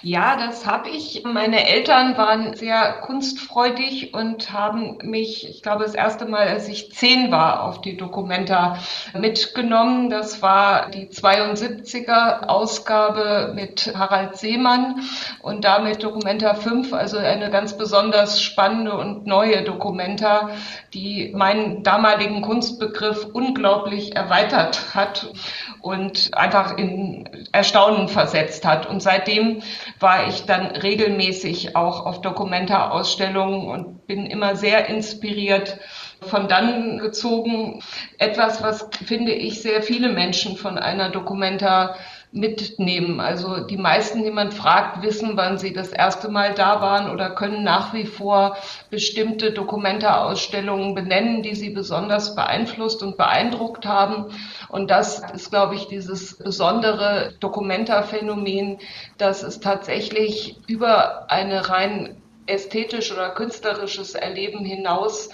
Ja, 0.07 0.37
das 0.37 0.67
habe 0.67 0.91
ich. 0.91 1.23
Meine 1.25 1.67
Eltern 1.67 2.19
waren 2.19 2.55
sehr 2.55 2.93
kunstfreudig 3.01 4.13
und 4.13 4.53
haben 4.53 4.99
mich, 5.03 5.49
ich 5.49 5.63
glaube, 5.63 5.85
das 5.85 5.95
erste 5.95 6.27
Mal, 6.27 6.47
als 6.47 6.69
ich 6.69 6.93
zehn 6.93 7.31
war, 7.33 7.63
auf 7.63 7.81
die 7.81 7.97
Dokumenta 7.97 8.77
mitgenommen. 9.15 10.11
Das 10.11 10.43
war 10.43 10.91
die 10.91 11.07
72er 11.07 12.49
Ausgabe 12.49 13.53
mit 13.55 13.95
Harald 13.97 14.37
Seemann 14.37 15.01
und 15.41 15.65
damit 15.65 16.03
Dokumenta 16.03 16.53
5, 16.53 16.93
also 16.93 17.17
eine 17.17 17.51
ganz 17.51 17.79
besonders 17.79 18.43
spannende 18.43 18.93
und 18.93 19.27
neue 19.27 19.63
Dokumenta, 19.63 20.51
die 20.93 21.33
meinen 21.35 21.83
damaligen 21.83 22.43
Kunstbegriff 22.43 23.27
unglaublich 23.33 24.15
erweitert 24.15 24.95
hat 24.95 25.33
und 25.81 26.31
einfach 26.35 26.77
in 26.77 27.27
Erstaunen 27.53 28.09
versetzt 28.09 28.67
hat. 28.67 28.87
Und 28.87 29.01
seitdem 29.01 29.63
war 30.05 30.29
ich 30.29 30.45
dann 30.45 30.67
regelmäßig 30.67 31.77
auch 31.77 32.05
auf 32.05 32.21
Dokumenta-Ausstellungen 32.21 33.67
und 33.67 34.07
bin 34.07 34.27
immer 34.27 34.55
sehr 34.55 34.87
inspiriert 34.87 35.79
von 36.21 36.47
dann 36.47 36.99
gezogen. 36.99 37.81
Etwas, 38.19 38.63
was 38.63 38.91
finde 39.07 39.33
ich 39.33 39.63
sehr 39.63 39.83
viele 39.83 40.11
Menschen 40.11 40.59
von 40.59 40.77
einer 40.77 41.09
Dokumenta 41.09 41.97
mitnehmen. 42.35 43.21
Also 43.21 43.61
die 43.61 43.77
meisten, 43.77 44.25
die 44.25 44.31
man 44.33 44.51
fragt, 44.51 45.03
wissen, 45.03 45.37
wann 45.37 45.57
sie 45.57 45.73
das 45.73 45.91
erste 45.91 46.29
Mal 46.29 46.53
da 46.53 46.81
waren 46.81 47.11
oder 47.11 47.31
können 47.31 47.63
nach 47.63 47.95
wie 47.95 48.07
vor 48.07 48.57
bestimmte 48.91 49.53
Dokumenta-Ausstellungen 49.53 50.97
benennen, 50.97 51.43
die 51.43 51.55
sie 51.55 51.71
besonders 51.71 52.35
beeinflusst 52.35 53.05
und 53.05 53.17
beeindruckt 53.17 53.87
haben. 53.87 54.27
Und 54.69 54.91
das 54.91 55.23
ist, 55.33 55.51
glaube 55.51 55.77
ich, 55.77 55.87
dieses 55.87 56.37
besondere 56.37 57.35
Dokumenta-Phänomen, 57.39 58.79
dass 59.17 59.45
es 59.45 59.61
tatsächlich 59.61 60.57
über 60.67 61.31
eine 61.31 61.71
rein 61.71 62.21
ästhetisch 62.47 63.13
oder 63.13 63.31
künstlerisches 63.31 64.15
Erleben 64.15 64.65
hinaus 64.65 65.31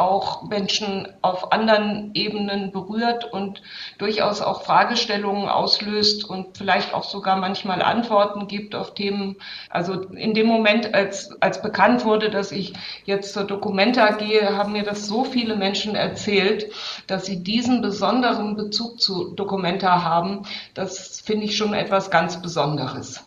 auch 0.00 0.42
Menschen 0.48 1.06
auf 1.20 1.52
anderen 1.52 2.10
Ebenen 2.14 2.72
berührt 2.72 3.30
und 3.32 3.62
durchaus 3.98 4.40
auch 4.40 4.62
Fragestellungen 4.62 5.48
auslöst 5.48 6.24
und 6.24 6.56
vielleicht 6.56 6.94
auch 6.94 7.04
sogar 7.04 7.36
manchmal 7.36 7.82
Antworten 7.82 8.48
gibt 8.48 8.74
auf 8.74 8.94
Themen. 8.94 9.36
Also 9.68 10.00
in 10.00 10.32
dem 10.32 10.46
Moment, 10.46 10.94
als, 10.94 11.30
als 11.42 11.60
bekannt 11.60 12.04
wurde, 12.04 12.30
dass 12.30 12.50
ich 12.50 12.72
jetzt 13.04 13.34
zur 13.34 13.44
Documenta 13.44 14.12
gehe, 14.12 14.56
haben 14.56 14.72
mir 14.72 14.84
das 14.84 15.06
so 15.06 15.24
viele 15.24 15.56
Menschen 15.56 15.94
erzählt, 15.94 16.72
dass 17.06 17.26
sie 17.26 17.42
diesen 17.42 17.82
besonderen 17.82 18.56
Bezug 18.56 19.00
zu 19.00 19.34
Documenta 19.34 20.02
haben. 20.02 20.42
Das 20.74 21.20
finde 21.20 21.44
ich 21.44 21.56
schon 21.56 21.74
etwas 21.74 22.10
ganz 22.10 22.40
Besonderes. 22.40 23.26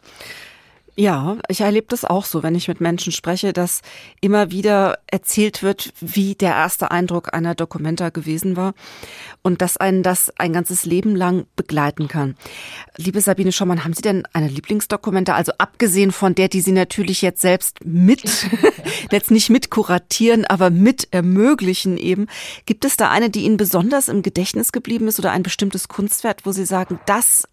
Ja, 0.96 1.38
ich 1.48 1.62
erlebe 1.62 1.88
das 1.90 2.06
auch 2.06 2.24
so, 2.24 2.44
wenn 2.44 2.54
ich 2.54 2.68
mit 2.68 2.80
Menschen 2.80 3.12
spreche, 3.12 3.52
dass 3.52 3.82
immer 4.22 4.52
wieder 4.52 5.00
erzählt 5.08 5.64
wird, 5.64 5.92
wie 6.00 6.36
der 6.36 6.52
erste 6.52 6.92
Eindruck 6.92 7.34
einer 7.34 7.56
Dokumenta 7.56 8.10
gewesen 8.10 8.56
war 8.56 8.76
und 9.42 9.64
dass 9.64 9.78
einen 9.78 10.04
das 10.04 10.32
ein 10.38 10.54
ganzes 10.54 10.86
Leben 10.86 11.16
lang 11.16 11.48
begleiten 11.56 12.08
kann. 12.08 12.36
Liebe 12.96 13.22
Sabine 13.22 13.52
Schommann, 13.52 13.84
haben 13.84 13.94
Sie 13.94 14.04
denn 14.04 14.28
eine 14.34 14.48
Lieblingsdokumenta, 14.48 15.34
also 15.34 15.54
abgesehen 15.58 16.12
von 16.12 16.36
der, 16.36 16.48
die 16.48 16.62
Sie 16.62 16.72
natürlich 16.72 17.24
jetzt 17.24 17.42
selbst 17.42 17.84
mit, 17.84 18.24
jetzt 19.12 19.32
nicht 19.32 19.50
mit 19.50 19.72
kuratieren, 19.72 20.46
aber 20.46 20.70
mit 20.70 21.08
ermöglichen 21.10 21.98
eben, 21.98 22.28
gibt 22.68 22.86
es 22.86 22.98
da 22.98 23.10
eine, 23.10 23.32
die 23.32 23.46
Ihnen 23.46 23.58
besonders 23.58 24.10
im 24.10 24.22
Gedächtnis 24.22 24.72
geblieben 24.72 25.08
ist 25.08 25.18
oder 25.18 25.32
ein 25.32 25.42
bestimmtes 25.42 25.88
Kunstwerk, 25.88 26.42
wo 26.44 26.52
Sie 26.52 26.66
sagen, 26.66 27.00
das 27.08 27.48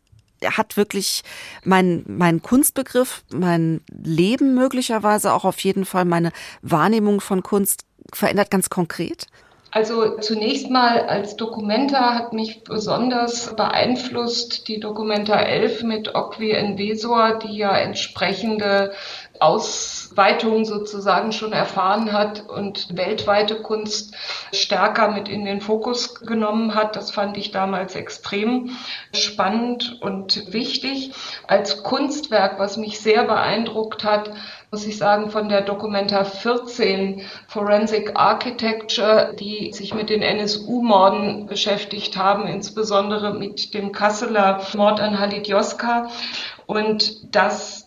hat 0.45 0.77
wirklich 0.77 1.23
mein, 1.65 2.05
mein 2.07 2.43
Kunstbegriff, 2.43 3.23
mein 3.33 3.81
Leben 3.91 4.55
möglicherweise 4.55 5.33
auch 5.33 5.45
auf 5.45 5.61
jeden 5.61 5.85
Fall 5.85 6.05
meine 6.05 6.33
Wahrnehmung 6.63 7.21
von 7.21 7.43
Kunst 7.43 7.85
verändert 8.13 8.51
ganz 8.51 8.71
konkret? 8.71 9.27
Also 9.73 10.19
zunächst 10.19 10.69
mal 10.69 11.01
als 11.07 11.37
Dokumenta 11.37 12.15
hat 12.15 12.33
mich 12.33 12.65
besonders 12.65 13.55
beeinflusst 13.55 14.67
die 14.67 14.81
Dokumenta 14.81 15.41
11 15.41 15.85
mit 15.85 16.15
Oqui 16.17 16.51
Envesor, 16.51 17.39
die 17.39 17.57
ja 17.57 17.77
entsprechende 17.77 18.93
Ausweitung 19.41 20.65
sozusagen 20.65 21.33
schon 21.33 21.53
erfahren 21.53 22.13
hat 22.13 22.49
und 22.49 22.97
weltweite 22.97 23.63
Kunst 23.63 24.15
stärker 24.53 25.09
mit 25.09 25.29
in 25.29 25.45
den 25.45 25.61
Fokus 25.61 26.15
genommen 26.21 26.75
hat. 26.75 26.97
Das 26.97 27.11
fand 27.11 27.37
ich 27.37 27.51
damals 27.51 27.95
extrem 27.95 28.77
spannend 29.15 30.01
und 30.03 30.53
wichtig. 30.53 31.13
Als 31.47 31.83
Kunstwerk, 31.83 32.59
was 32.59 32.77
mich 32.77 33.01
sehr 33.01 33.25
beeindruckt 33.25 34.05
hat, 34.05 34.31
muss 34.71 34.87
ich 34.87 34.99
sagen, 34.99 35.31
von 35.31 35.49
der 35.49 35.63
Dokumenta 35.63 36.25
14 36.25 37.23
Forensic 37.49 38.13
Architecture, 38.15 39.35
die 39.39 39.73
sich 39.73 39.95
mit 39.95 40.11
den 40.11 40.23
NSU-Morden 40.23 41.47
beschäftigt 41.47 42.17
haben, 42.17 42.47
insbesondere 42.47 43.35
mit 43.35 43.75
dem 43.75 43.91
Kasseler 43.91 44.61
Mord 44.75 45.01
an 45.01 45.19
Halit 45.19 45.49
Joska. 45.49 46.09
Und 46.67 47.35
das 47.35 47.80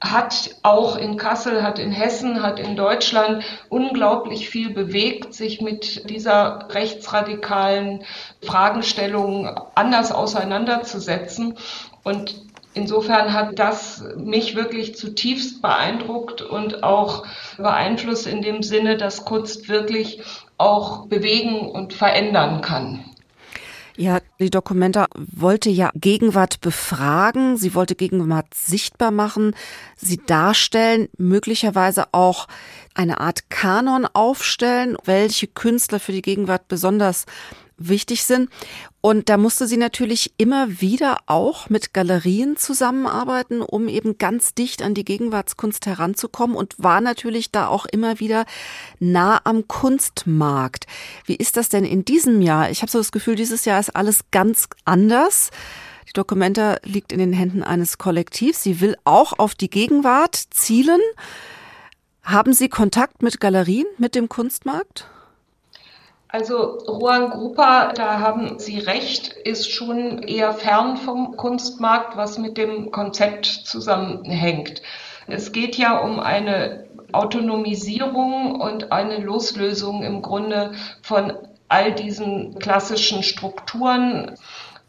hat 0.00 0.56
auch 0.62 0.96
in 0.96 1.16
Kassel, 1.16 1.62
hat 1.62 1.78
in 1.78 1.92
Hessen, 1.92 2.42
hat 2.42 2.58
in 2.58 2.74
Deutschland 2.74 3.44
unglaublich 3.68 4.48
viel 4.48 4.70
bewegt, 4.70 5.34
sich 5.34 5.60
mit 5.60 6.08
dieser 6.08 6.68
rechtsradikalen 6.70 8.04
Fragestellung 8.42 9.46
anders 9.74 10.10
auseinanderzusetzen. 10.10 11.58
Und 12.02 12.42
insofern 12.72 13.34
hat 13.34 13.58
das 13.58 14.02
mich 14.16 14.56
wirklich 14.56 14.96
zutiefst 14.96 15.60
beeindruckt 15.60 16.40
und 16.40 16.82
auch 16.82 17.26
beeinflusst 17.58 18.26
in 18.26 18.40
dem 18.40 18.62
Sinne, 18.62 18.96
dass 18.96 19.26
Kunst 19.26 19.68
wirklich 19.68 20.22
auch 20.56 21.06
bewegen 21.06 21.70
und 21.70 21.92
verändern 21.92 22.62
kann. 22.62 23.04
Ja, 24.00 24.20
die 24.38 24.48
Dokumenta 24.48 25.08
wollte 25.14 25.68
ja 25.68 25.90
Gegenwart 25.94 26.62
befragen, 26.62 27.58
sie 27.58 27.74
wollte 27.74 27.94
Gegenwart 27.94 28.46
sichtbar 28.54 29.10
machen, 29.10 29.54
sie 29.94 30.16
darstellen, 30.16 31.10
möglicherweise 31.18 32.06
auch 32.12 32.48
eine 32.94 33.20
Art 33.20 33.50
Kanon 33.50 34.06
aufstellen, 34.06 34.96
welche 35.04 35.48
Künstler 35.48 36.00
für 36.00 36.12
die 36.12 36.22
Gegenwart 36.22 36.66
besonders 36.66 37.26
wichtig 37.80 38.24
sind. 38.24 38.48
Und 39.00 39.28
da 39.28 39.36
musste 39.36 39.66
sie 39.66 39.78
natürlich 39.78 40.32
immer 40.36 40.80
wieder 40.80 41.18
auch 41.26 41.70
mit 41.70 41.92
Galerien 41.94 42.56
zusammenarbeiten, 42.56 43.62
um 43.62 43.88
eben 43.88 44.18
ganz 44.18 44.54
dicht 44.54 44.82
an 44.82 44.94
die 44.94 45.04
Gegenwartskunst 45.04 45.86
heranzukommen 45.86 46.54
und 46.54 46.74
war 46.78 47.00
natürlich 47.00 47.50
da 47.50 47.66
auch 47.66 47.86
immer 47.86 48.20
wieder 48.20 48.44
nah 49.00 49.40
am 49.44 49.66
Kunstmarkt. 49.66 50.86
Wie 51.24 51.34
ist 51.34 51.56
das 51.56 51.70
denn 51.70 51.84
in 51.84 52.04
diesem 52.04 52.42
Jahr? 52.42 52.70
Ich 52.70 52.82
habe 52.82 52.92
so 52.92 52.98
das 52.98 53.10
Gefühl, 53.10 53.34
dieses 53.34 53.64
Jahr 53.64 53.80
ist 53.80 53.96
alles 53.96 54.24
ganz 54.30 54.68
anders. 54.84 55.50
Die 56.06 56.12
Dokumenta 56.12 56.76
liegt 56.84 57.12
in 57.12 57.20
den 57.20 57.32
Händen 57.32 57.62
eines 57.62 57.96
Kollektivs. 57.96 58.62
Sie 58.62 58.80
will 58.80 58.96
auch 59.04 59.38
auf 59.38 59.54
die 59.54 59.70
Gegenwart 59.70 60.34
zielen. 60.50 61.00
Haben 62.22 62.52
Sie 62.52 62.68
Kontakt 62.68 63.22
mit 63.22 63.40
Galerien, 63.40 63.86
mit 63.96 64.14
dem 64.14 64.28
Kunstmarkt? 64.28 65.08
Also 66.32 66.78
Juan 66.86 67.30
Grupa, 67.30 67.92
da 67.92 68.20
haben 68.20 68.60
Sie 68.60 68.78
recht, 68.78 69.28
ist 69.32 69.68
schon 69.70 70.22
eher 70.22 70.52
fern 70.52 70.96
vom 70.96 71.36
Kunstmarkt, 71.36 72.16
was 72.16 72.38
mit 72.38 72.56
dem 72.56 72.92
Konzept 72.92 73.46
zusammenhängt. 73.46 74.80
Es 75.26 75.50
geht 75.50 75.76
ja 75.76 75.98
um 75.98 76.20
eine 76.20 76.86
Autonomisierung 77.10 78.60
und 78.60 78.92
eine 78.92 79.18
Loslösung 79.18 80.04
im 80.04 80.22
Grunde 80.22 80.72
von 81.02 81.32
all 81.68 81.92
diesen 81.92 82.58
klassischen 82.60 83.24
Strukturen. 83.24 84.36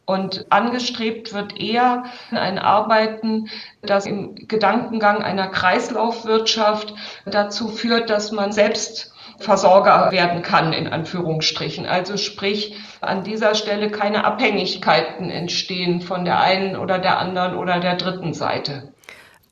Und 0.05 0.45
angestrebt 0.49 1.33
wird 1.33 1.59
eher 1.59 2.03
ein 2.31 2.59
Arbeiten, 2.59 3.49
das 3.81 4.05
im 4.05 4.35
Gedankengang 4.35 5.21
einer 5.21 5.47
Kreislaufwirtschaft 5.47 6.93
dazu 7.25 7.69
führt, 7.69 8.09
dass 8.09 8.31
man 8.31 8.51
selbst 8.51 9.13
Versorger 9.41 10.11
werden 10.11 10.41
kann, 10.41 10.71
in 10.73 10.87
Anführungsstrichen. 10.87 11.85
Also 11.85 12.17
sprich, 12.17 12.75
an 13.01 13.23
dieser 13.23 13.55
Stelle 13.55 13.89
keine 13.89 14.23
Abhängigkeiten 14.23 15.29
entstehen 15.29 16.01
von 16.01 16.25
der 16.25 16.39
einen 16.39 16.75
oder 16.75 16.99
der 16.99 17.17
anderen 17.17 17.55
oder 17.55 17.79
der 17.79 17.95
dritten 17.95 18.33
Seite. 18.33 18.93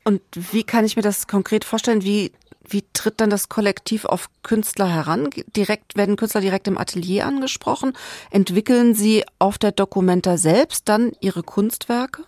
Und 0.04 0.22
wie 0.34 0.64
kann 0.64 0.86
ich 0.86 0.96
mir 0.96 1.02
das 1.02 1.28
konkret 1.28 1.66
vorstellen? 1.66 2.04
Wie 2.04 2.32
wie 2.71 2.86
tritt 2.93 3.21
dann 3.21 3.29
das 3.29 3.49
Kollektiv 3.49 4.05
auf 4.05 4.29
Künstler 4.43 4.88
heran? 4.88 5.29
Direkt 5.55 5.95
werden 5.95 6.15
Künstler 6.15 6.41
direkt 6.41 6.67
im 6.67 6.77
Atelier 6.77 7.25
angesprochen? 7.25 7.93
Entwickeln 8.32 8.95
sie 8.95 9.23
auf 9.39 9.58
der 9.58 9.71
Dokumenta 9.71 10.38
selbst 10.38 10.89
dann 10.89 11.12
ihre 11.19 11.43
Kunstwerke? 11.43 12.23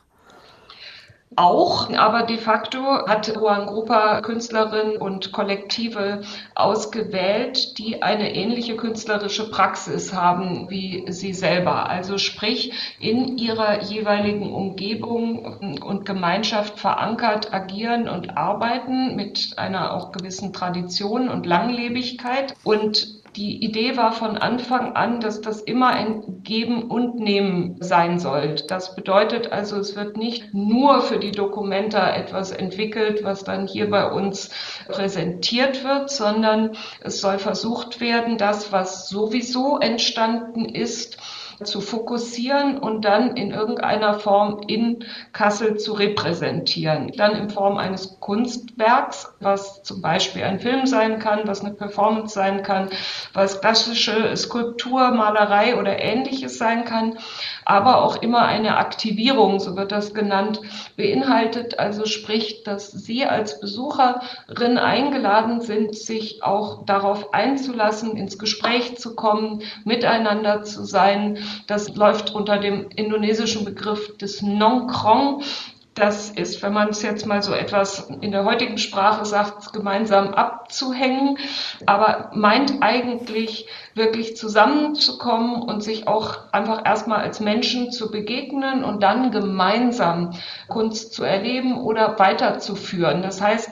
Auch, 1.37 1.89
aber 1.93 2.23
de 2.23 2.37
facto 2.37 3.07
hat 3.07 3.33
Juan 3.33 3.67
Grupa 3.67 4.21
Künstlerinnen 4.21 4.97
und 4.97 5.31
Kollektive 5.31 6.21
ausgewählt, 6.55 7.77
die 7.77 8.01
eine 8.01 8.35
ähnliche 8.35 8.75
künstlerische 8.75 9.49
Praxis 9.49 10.13
haben 10.13 10.69
wie 10.69 11.05
sie 11.09 11.33
selber. 11.33 11.89
Also 11.89 12.17
sprich, 12.17 12.73
in 12.99 13.37
ihrer 13.37 13.81
jeweiligen 13.83 14.51
Umgebung 14.51 15.79
und 15.81 16.05
Gemeinschaft 16.05 16.79
verankert 16.79 17.53
agieren 17.53 18.09
und 18.09 18.37
arbeiten 18.37 19.15
mit 19.15 19.53
einer 19.57 19.93
auch 19.93 20.11
gewissen 20.11 20.51
Tradition 20.51 21.29
und 21.29 21.45
Langlebigkeit 21.45 22.55
und 22.63 23.20
die 23.35 23.63
Idee 23.63 23.95
war 23.95 24.11
von 24.11 24.37
Anfang 24.37 24.95
an, 24.95 25.21
dass 25.21 25.39
das 25.39 25.61
immer 25.61 25.87
ein 25.87 26.43
Geben 26.43 26.83
und 26.83 27.15
Nehmen 27.15 27.77
sein 27.79 28.19
soll. 28.19 28.55
Das 28.67 28.95
bedeutet 28.95 29.51
also, 29.51 29.77
es 29.77 29.95
wird 29.95 30.17
nicht 30.17 30.53
nur 30.53 31.01
für 31.01 31.17
die 31.17 31.31
Dokumenta 31.31 32.13
etwas 32.13 32.51
entwickelt, 32.51 33.23
was 33.23 33.43
dann 33.43 33.67
hier 33.67 33.89
bei 33.89 34.11
uns 34.11 34.49
präsentiert 34.87 35.83
wird, 35.83 36.09
sondern 36.09 36.71
es 36.99 37.21
soll 37.21 37.39
versucht 37.39 38.01
werden, 38.01 38.37
das, 38.37 38.71
was 38.71 39.07
sowieso 39.07 39.77
entstanden 39.79 40.65
ist, 40.65 41.17
zu 41.63 41.81
fokussieren 41.81 42.77
und 42.77 43.05
dann 43.05 43.35
in 43.35 43.51
irgendeiner 43.51 44.15
Form 44.15 44.61
in 44.67 45.05
Kassel 45.33 45.77
zu 45.77 45.93
repräsentieren. 45.93 47.11
Dann 47.15 47.35
in 47.35 47.49
Form 47.49 47.77
eines 47.77 48.19
Kunstwerks, 48.19 49.33
was 49.39 49.83
zum 49.83 50.01
Beispiel 50.01 50.43
ein 50.43 50.59
Film 50.59 50.85
sein 50.85 51.19
kann, 51.19 51.41
was 51.45 51.61
eine 51.61 51.73
Performance 51.73 52.33
sein 52.33 52.63
kann, 52.63 52.89
was 53.33 53.61
klassische 53.61 54.35
Skulptur, 54.35 55.11
Malerei 55.11 55.77
oder 55.79 55.99
ähnliches 55.99 56.57
sein 56.57 56.85
kann, 56.85 57.17
aber 57.71 58.03
auch 58.03 58.21
immer 58.21 58.41
eine 58.41 58.75
Aktivierung, 58.75 59.61
so 59.61 59.77
wird 59.77 59.93
das 59.93 60.13
genannt, 60.13 60.59
beinhaltet. 60.97 61.79
Also 61.79 62.05
sprich, 62.05 62.63
dass 62.63 62.91
Sie 62.91 63.25
als 63.25 63.61
Besucherin 63.61 64.77
eingeladen 64.77 65.61
sind, 65.61 65.95
sich 65.95 66.43
auch 66.43 66.85
darauf 66.85 67.33
einzulassen, 67.33 68.17
ins 68.17 68.37
Gespräch 68.37 68.97
zu 68.97 69.15
kommen, 69.15 69.61
miteinander 69.85 70.63
zu 70.63 70.83
sein, 70.83 71.37
das 71.67 71.95
läuft 71.95 72.35
unter 72.35 72.57
dem 72.57 72.89
indonesischen 72.93 73.63
Begriff 73.63 74.17
des 74.17 74.41
Nongkrong. 74.41 75.41
Das 75.93 76.29
ist, 76.29 76.63
wenn 76.63 76.71
man 76.71 76.89
es 76.89 77.01
jetzt 77.01 77.25
mal 77.25 77.43
so 77.43 77.53
etwas 77.53 78.09
in 78.21 78.31
der 78.31 78.45
heutigen 78.45 78.77
Sprache 78.77 79.25
sagt, 79.25 79.73
gemeinsam 79.73 80.33
abzuhängen, 80.33 81.37
aber 81.85 82.31
meint 82.33 82.81
eigentlich 82.81 83.67
wirklich 83.93 84.37
zusammenzukommen 84.37 85.61
und 85.61 85.83
sich 85.83 86.07
auch 86.07 86.51
einfach 86.53 86.85
erstmal 86.85 87.19
als 87.19 87.41
Menschen 87.41 87.91
zu 87.91 88.09
begegnen 88.09 88.85
und 88.85 89.03
dann 89.03 89.31
gemeinsam 89.31 90.31
Kunst 90.69 91.13
zu 91.13 91.25
erleben 91.25 91.81
oder 91.81 92.17
weiterzuführen. 92.17 93.21
Das 93.21 93.41
heißt, 93.41 93.71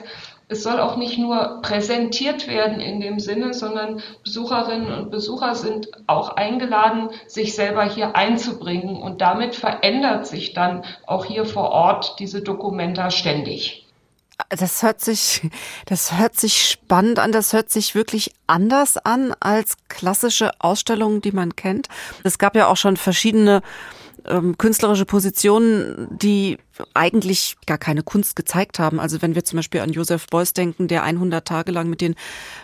es 0.50 0.64
soll 0.64 0.80
auch 0.80 0.96
nicht 0.96 1.16
nur 1.16 1.60
präsentiert 1.62 2.48
werden 2.48 2.80
in 2.80 3.00
dem 3.00 3.20
Sinne, 3.20 3.54
sondern 3.54 4.02
Besucherinnen 4.24 4.92
und 4.92 5.10
Besucher 5.10 5.54
sind 5.54 5.88
auch 6.08 6.30
eingeladen, 6.30 7.10
sich 7.28 7.54
selber 7.54 7.84
hier 7.84 8.16
einzubringen. 8.16 8.96
Und 8.96 9.20
damit 9.20 9.54
verändert 9.54 10.26
sich 10.26 10.52
dann 10.52 10.84
auch 11.06 11.24
hier 11.24 11.44
vor 11.44 11.70
Ort 11.70 12.16
diese 12.18 12.42
Dokumenta 12.42 13.12
ständig. 13.12 13.86
Das 14.48 14.82
hört 14.82 15.00
sich, 15.00 15.42
das 15.86 16.18
hört 16.18 16.36
sich 16.36 16.68
spannend 16.68 17.20
an. 17.20 17.30
Das 17.30 17.52
hört 17.52 17.70
sich 17.70 17.94
wirklich 17.94 18.32
anders 18.48 18.96
an 18.96 19.34
als 19.38 19.76
klassische 19.88 20.50
Ausstellungen, 20.58 21.20
die 21.20 21.32
man 21.32 21.54
kennt. 21.54 21.88
Es 22.24 22.38
gab 22.38 22.56
ja 22.56 22.66
auch 22.66 22.76
schon 22.76 22.96
verschiedene 22.96 23.62
ähm, 24.26 24.56
künstlerische 24.58 25.04
Positionen, 25.04 26.08
die 26.10 26.58
eigentlich 26.94 27.56
gar 27.66 27.78
keine 27.78 28.02
Kunst 28.02 28.36
gezeigt 28.36 28.78
haben. 28.78 29.00
Also 29.00 29.22
wenn 29.22 29.34
wir 29.34 29.44
zum 29.44 29.58
Beispiel 29.58 29.80
an 29.80 29.92
Josef 29.92 30.26
Beuys 30.26 30.52
denken, 30.52 30.88
der 30.88 31.02
100 31.02 31.46
Tage 31.46 31.72
lang 31.72 31.88
mit 31.88 32.00
den 32.00 32.14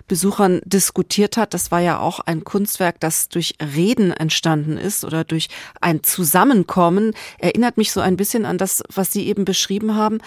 Besuchern 0.09 0.61
diskutiert 0.65 1.37
hat, 1.37 1.55
das 1.55 1.71
war 1.71 1.81
ja 1.81 1.99
auch 1.99 2.21
ein 2.21 2.45
Kunstwerk, 2.45 3.01
das 3.01 3.29
durch 3.29 3.55
Reden 3.61 4.13
entstanden 4.13 4.79
ist 4.79 5.05
oder 5.05 5.25
durch 5.25 5.49
ein 5.81 6.03
Zusammenkommen. 6.03 7.13
Erinnert 7.39 7.77
mich 7.77 7.93
so 7.93 8.01
ein 8.01 8.17
bisschen 8.17 8.47
an 8.47 8.59
das, 8.59 8.83
was 8.93 9.13
Sie 9.13 9.27
eben 9.27 9.45
beschrieben 9.45 9.95
haben. 9.95 10.19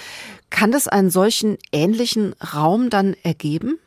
Kann 0.49 0.71
das 0.71 0.87
einen 0.87 1.09
solchen 1.09 1.57
ähnlichen 1.71 2.33
Raum 2.53 2.89
dann 2.89 3.15
ergeben? 3.23 3.79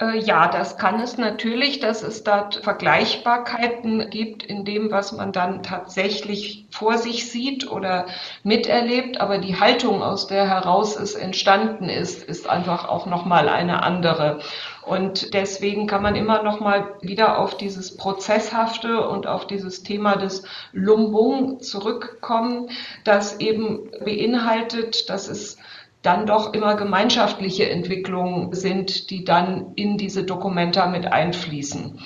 Äh, 0.00 0.18
ja, 0.18 0.48
das 0.48 0.78
kann 0.78 0.98
es 1.00 1.18
natürlich, 1.18 1.80
dass 1.80 2.02
es 2.02 2.24
dort 2.24 2.56
Vergleichbarkeiten 2.56 4.08
gibt 4.10 4.42
in 4.42 4.64
dem, 4.64 4.90
was 4.90 5.12
man 5.12 5.32
dann 5.32 5.62
tatsächlich 5.62 6.66
vor 6.70 6.96
sich 6.98 7.30
sieht 7.30 7.70
oder 7.70 8.06
miterlebt, 8.42 9.20
aber 9.20 9.38
die 9.38 9.60
Haltung, 9.60 10.02
aus 10.02 10.26
der 10.26 10.48
heraus 10.48 10.96
es 10.96 11.14
entstanden 11.14 11.88
ist, 11.88 12.22
ist 12.24 12.48
einfach 12.48 12.88
auch 12.88 13.06
nochmal 13.06 13.48
eine 13.48 13.82
andere. 13.82 14.40
Und 14.86 15.34
deswegen 15.34 15.86
kann 15.86 16.02
man 16.02 16.16
immer 16.16 16.42
noch 16.42 16.60
mal 16.60 16.94
wieder 17.02 17.38
auf 17.38 17.56
dieses 17.56 17.96
Prozesshafte 17.96 19.06
und 19.06 19.26
auf 19.26 19.46
dieses 19.46 19.82
Thema 19.82 20.16
des 20.16 20.44
Lumbung 20.72 21.60
zurückkommen, 21.60 22.70
das 23.04 23.38
eben 23.40 23.90
beinhaltet, 24.02 25.10
dass 25.10 25.28
es 25.28 25.58
dann 26.02 26.26
doch 26.26 26.54
immer 26.54 26.76
gemeinschaftliche 26.76 27.68
Entwicklungen 27.68 28.54
sind, 28.54 29.10
die 29.10 29.24
dann 29.24 29.72
in 29.74 29.98
diese 29.98 30.24
Dokumenta 30.24 30.86
mit 30.86 31.06
einfließen. 31.06 32.00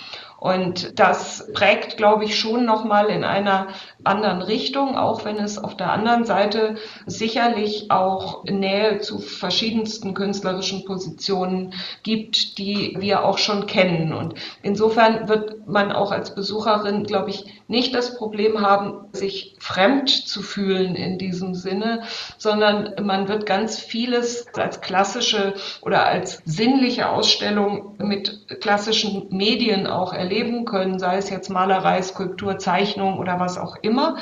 Und 0.44 1.00
das 1.00 1.50
prägt, 1.54 1.96
glaube 1.96 2.26
ich, 2.26 2.38
schon 2.38 2.66
nochmal 2.66 3.06
in 3.06 3.24
einer 3.24 3.68
anderen 4.04 4.42
Richtung, 4.42 4.94
auch 4.94 5.24
wenn 5.24 5.36
es 5.36 5.56
auf 5.56 5.74
der 5.74 5.90
anderen 5.90 6.26
Seite 6.26 6.74
sicherlich 7.06 7.90
auch 7.90 8.44
Nähe 8.44 8.98
zu 8.98 9.20
verschiedensten 9.20 10.12
künstlerischen 10.12 10.84
Positionen 10.84 11.72
gibt, 12.02 12.58
die 12.58 12.94
wir 12.98 13.24
auch 13.24 13.38
schon 13.38 13.64
kennen. 13.64 14.12
Und 14.12 14.34
insofern 14.62 15.30
wird 15.30 15.66
man 15.66 15.92
auch 15.92 16.12
als 16.12 16.34
Besucherin, 16.34 17.04
glaube 17.04 17.30
ich, 17.30 17.46
nicht 17.66 17.94
das 17.94 18.18
Problem 18.18 18.60
haben, 18.60 19.06
sich 19.12 19.56
fremd 19.58 20.10
zu 20.10 20.42
fühlen 20.42 20.94
in 20.94 21.16
diesem 21.16 21.54
Sinne, 21.54 22.02
sondern 22.36 22.92
man 23.02 23.28
wird 23.28 23.46
ganz 23.46 23.78
vieles 23.78 24.46
als 24.52 24.82
klassische 24.82 25.54
oder 25.80 26.04
als 26.04 26.42
sinnliche 26.44 27.08
Ausstellung 27.08 27.94
mit 27.96 28.60
klassischen 28.60 29.28
Medien 29.30 29.86
auch 29.86 30.12
erleben 30.12 30.33
können, 30.64 30.98
sei 30.98 31.16
es 31.16 31.30
jetzt 31.30 31.48
Malerei, 31.48 32.02
Skulptur, 32.02 32.58
Zeichnung 32.58 33.18
oder 33.18 33.40
was 33.40 33.58
auch 33.58 33.76
immer. 33.82 34.16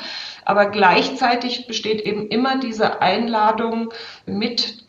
Aber 0.45 0.67
gleichzeitig 0.67 1.67
besteht 1.67 2.01
eben 2.01 2.27
immer 2.27 2.59
diese 2.59 3.01
Einladung 3.01 3.89
mit 4.25 4.82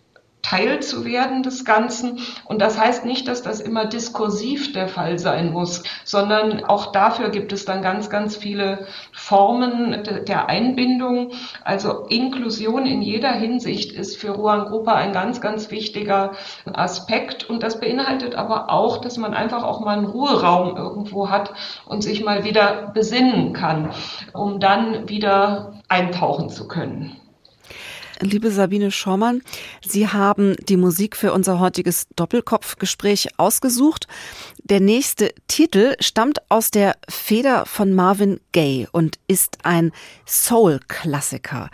Teil 0.44 0.80
zu 0.80 1.04
werden 1.04 1.42
des 1.42 1.64
Ganzen. 1.64 2.20
Und 2.44 2.60
das 2.60 2.78
heißt 2.78 3.04
nicht, 3.04 3.26
dass 3.26 3.42
das 3.42 3.60
immer 3.60 3.86
diskursiv 3.86 4.72
der 4.72 4.88
Fall 4.88 5.18
sein 5.18 5.52
muss, 5.52 5.82
sondern 6.04 6.64
auch 6.64 6.92
dafür 6.92 7.30
gibt 7.30 7.52
es 7.52 7.64
dann 7.64 7.82
ganz, 7.82 8.10
ganz 8.10 8.36
viele 8.36 8.86
Formen 9.12 10.02
der 10.26 10.48
Einbindung. 10.48 11.32
Also 11.64 12.06
Inklusion 12.08 12.86
in 12.86 13.02
jeder 13.02 13.32
Hinsicht 13.32 13.92
ist 13.92 14.16
für 14.16 14.30
Ruan 14.32 14.66
Gruppe 14.66 14.92
ein 14.92 15.12
ganz, 15.12 15.40
ganz 15.40 15.70
wichtiger 15.70 16.32
Aspekt. 16.72 17.48
Und 17.48 17.62
das 17.62 17.80
beinhaltet 17.80 18.34
aber 18.34 18.70
auch, 18.70 18.98
dass 18.98 19.16
man 19.16 19.34
einfach 19.34 19.62
auch 19.62 19.80
mal 19.80 19.96
einen 19.96 20.06
Ruheraum 20.06 20.76
irgendwo 20.76 21.30
hat 21.30 21.54
und 21.86 22.02
sich 22.02 22.22
mal 22.22 22.44
wieder 22.44 22.92
besinnen 22.92 23.54
kann, 23.54 23.90
um 24.34 24.60
dann 24.60 25.08
wieder 25.08 25.80
eintauchen 25.88 26.50
zu 26.50 26.68
können. 26.68 27.16
Liebe 28.24 28.50
Sabine 28.50 28.90
Schormann, 28.90 29.42
Sie 29.86 30.08
haben 30.08 30.56
die 30.68 30.78
Musik 30.78 31.14
für 31.14 31.34
unser 31.34 31.60
heutiges 31.60 32.06
Doppelkopfgespräch 32.16 33.28
ausgesucht. 33.36 34.06
Der 34.62 34.80
nächste 34.80 35.34
Titel 35.46 35.94
stammt 36.00 36.38
aus 36.48 36.70
der 36.70 36.96
Feder 37.06 37.66
von 37.66 37.92
Marvin 37.92 38.40
Gaye 38.52 38.88
und 38.92 39.18
ist 39.28 39.58
ein 39.64 39.92
Soul-Klassiker. 40.26 41.68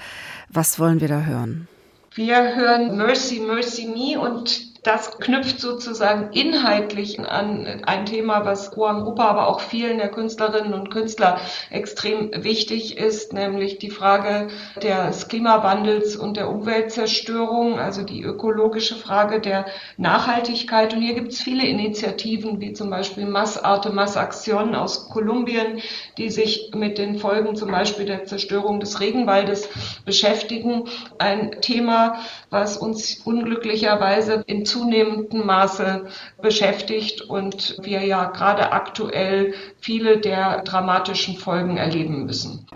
Was 0.48 0.80
wollen 0.80 1.00
wir 1.00 1.06
da 1.06 1.22
hören? 1.22 1.68
Wir 2.14 2.56
hören 2.56 2.96
Mercy, 2.96 3.38
Mercy 3.38 3.86
Me 3.86 4.20
und 4.20 4.79
Das 4.82 5.18
knüpft 5.18 5.60
sozusagen 5.60 6.32
inhaltlich 6.32 7.20
an 7.20 7.82
ein 7.84 8.06
Thema, 8.06 8.46
was 8.46 8.74
Juan 8.74 9.02
Rupa, 9.02 9.26
aber 9.26 9.48
auch 9.48 9.60
vielen 9.60 9.98
der 9.98 10.08
Künstlerinnen 10.08 10.72
und 10.72 10.90
Künstler 10.90 11.38
extrem 11.70 12.30
wichtig 12.42 12.96
ist, 12.96 13.34
nämlich 13.34 13.78
die 13.78 13.90
Frage 13.90 14.48
des 14.82 15.28
Klimawandels 15.28 16.16
und 16.16 16.38
der 16.38 16.48
Umweltzerstörung, 16.48 17.78
also 17.78 18.04
die 18.04 18.22
ökologische 18.22 18.96
Frage 18.96 19.40
der 19.40 19.66
Nachhaltigkeit. 19.98 20.94
Und 20.94 21.02
hier 21.02 21.14
gibt 21.14 21.32
es 21.32 21.42
viele 21.42 21.66
Initiativen, 21.66 22.58
wie 22.60 22.72
zum 22.72 22.88
Beispiel 22.88 23.26
Mass 23.26 23.62
Arte, 23.62 23.90
Mass 23.90 24.16
Action 24.16 24.74
aus 24.74 25.10
Kolumbien, 25.10 25.82
die 26.16 26.30
sich 26.30 26.70
mit 26.74 26.96
den 26.96 27.18
Folgen 27.18 27.54
zum 27.54 27.70
Beispiel 27.70 28.06
der 28.06 28.24
Zerstörung 28.24 28.80
des 28.80 28.98
Regenwaldes 29.00 29.68
beschäftigen. 30.06 30.84
Ein 31.18 31.60
Thema, 31.60 32.20
was 32.48 32.78
uns 32.78 33.18
unglücklicherweise 33.26 34.42
in 34.46 34.64
zunehmendem 34.70 35.44
Maße 35.44 36.06
beschäftigt 36.40 37.22
und 37.22 37.76
wir 37.82 38.04
ja 38.04 38.26
gerade 38.30 38.72
aktuell 38.72 39.54
viele 39.80 40.18
der 40.18 40.62
dramatischen 40.62 41.36
Folgen 41.36 41.76
erleben 41.76 42.24
müssen. 42.24 42.66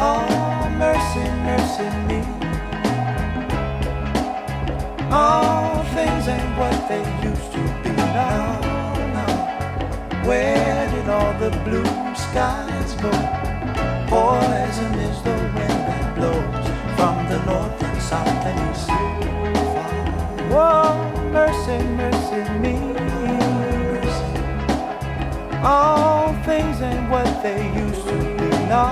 Oh, 0.00 0.68
mercy, 0.78 1.28
Where 10.28 10.90
did 10.90 11.08
all 11.08 11.32
the 11.38 11.48
blue 11.64 11.86
skies 12.14 12.92
go? 13.00 13.10
Poison 14.08 14.92
is 15.08 15.22
the 15.22 15.30
wind 15.56 15.80
that 15.88 16.14
blows 16.16 16.66
from 16.96 17.16
the 17.30 17.38
north 17.46 17.82
and 17.82 18.02
south 18.02 18.44
and 18.44 18.60
east. 18.68 18.90
Whoa, 20.52 20.92
mercy, 21.32 21.82
mercy 21.96 22.44
me. 22.60 22.76
All 25.64 26.34
things 26.44 26.82
ain't 26.82 27.08
what 27.08 27.42
they 27.42 27.64
used 27.74 28.06
to 28.08 28.18
be. 28.36 28.50
No. 28.68 28.84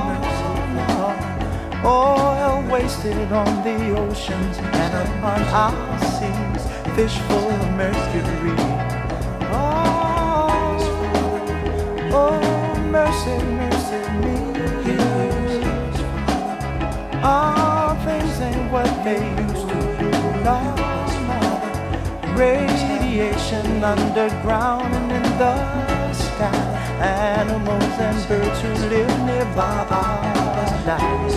Oil 1.85 2.64
wasted 2.72 3.31
on 3.31 3.62
the 3.62 3.94
oceans 3.94 4.57
and 4.57 4.94
upon 5.07 5.42
our 5.53 5.99
seas. 6.16 6.62
Fish 6.96 7.18
full 7.29 7.51
of 7.51 7.70
mercury. 7.75 8.96
Oh, 12.16 12.79
mercy, 12.96 13.37
mercy 13.61 14.00
me. 14.22 14.38
All 17.22 17.94
things 18.07 18.40
ain't 18.40 18.72
what 18.72 18.90
they 19.05 19.20
used 19.44 19.68
to 19.68 19.76
be. 19.98 20.07
Radiation 22.37 23.83
underground 23.83 24.94
and 24.94 25.11
in 25.18 25.26
the 25.38 25.55
sky. 26.12 26.62
Animals 27.00 27.94
and 28.07 28.18
birds 28.29 28.61
who 28.61 28.72
live 28.92 29.14
nearby 29.29 29.87
are 29.90 30.70
dying. 30.87 31.37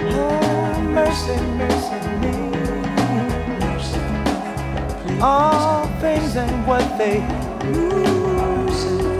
Oh, 0.00 0.80
mercy, 0.98 1.36
mercy 1.60 2.00
me. 2.22 2.36
All 5.20 5.86
things 6.00 6.36
ain't 6.36 6.66
what 6.66 6.86
they 6.98 7.18
used 7.64 8.15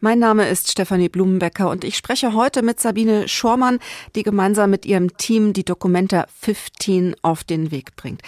Mein 0.00 0.20
Name 0.20 0.48
ist 0.48 0.70
Stefanie 0.70 1.08
Blumenbecker 1.08 1.68
und 1.68 1.82
ich 1.82 1.96
spreche 1.96 2.32
heute 2.32 2.62
mit 2.62 2.78
Sabine 2.78 3.26
Schormann, 3.26 3.80
die 4.14 4.22
gemeinsam 4.22 4.70
mit 4.70 4.86
ihrem 4.86 5.16
Team 5.16 5.52
die 5.52 5.64
Documenta 5.64 6.26
15 6.40 7.16
auf 7.22 7.42
den 7.42 7.72
Weg 7.72 7.96
bringt. 7.96 8.22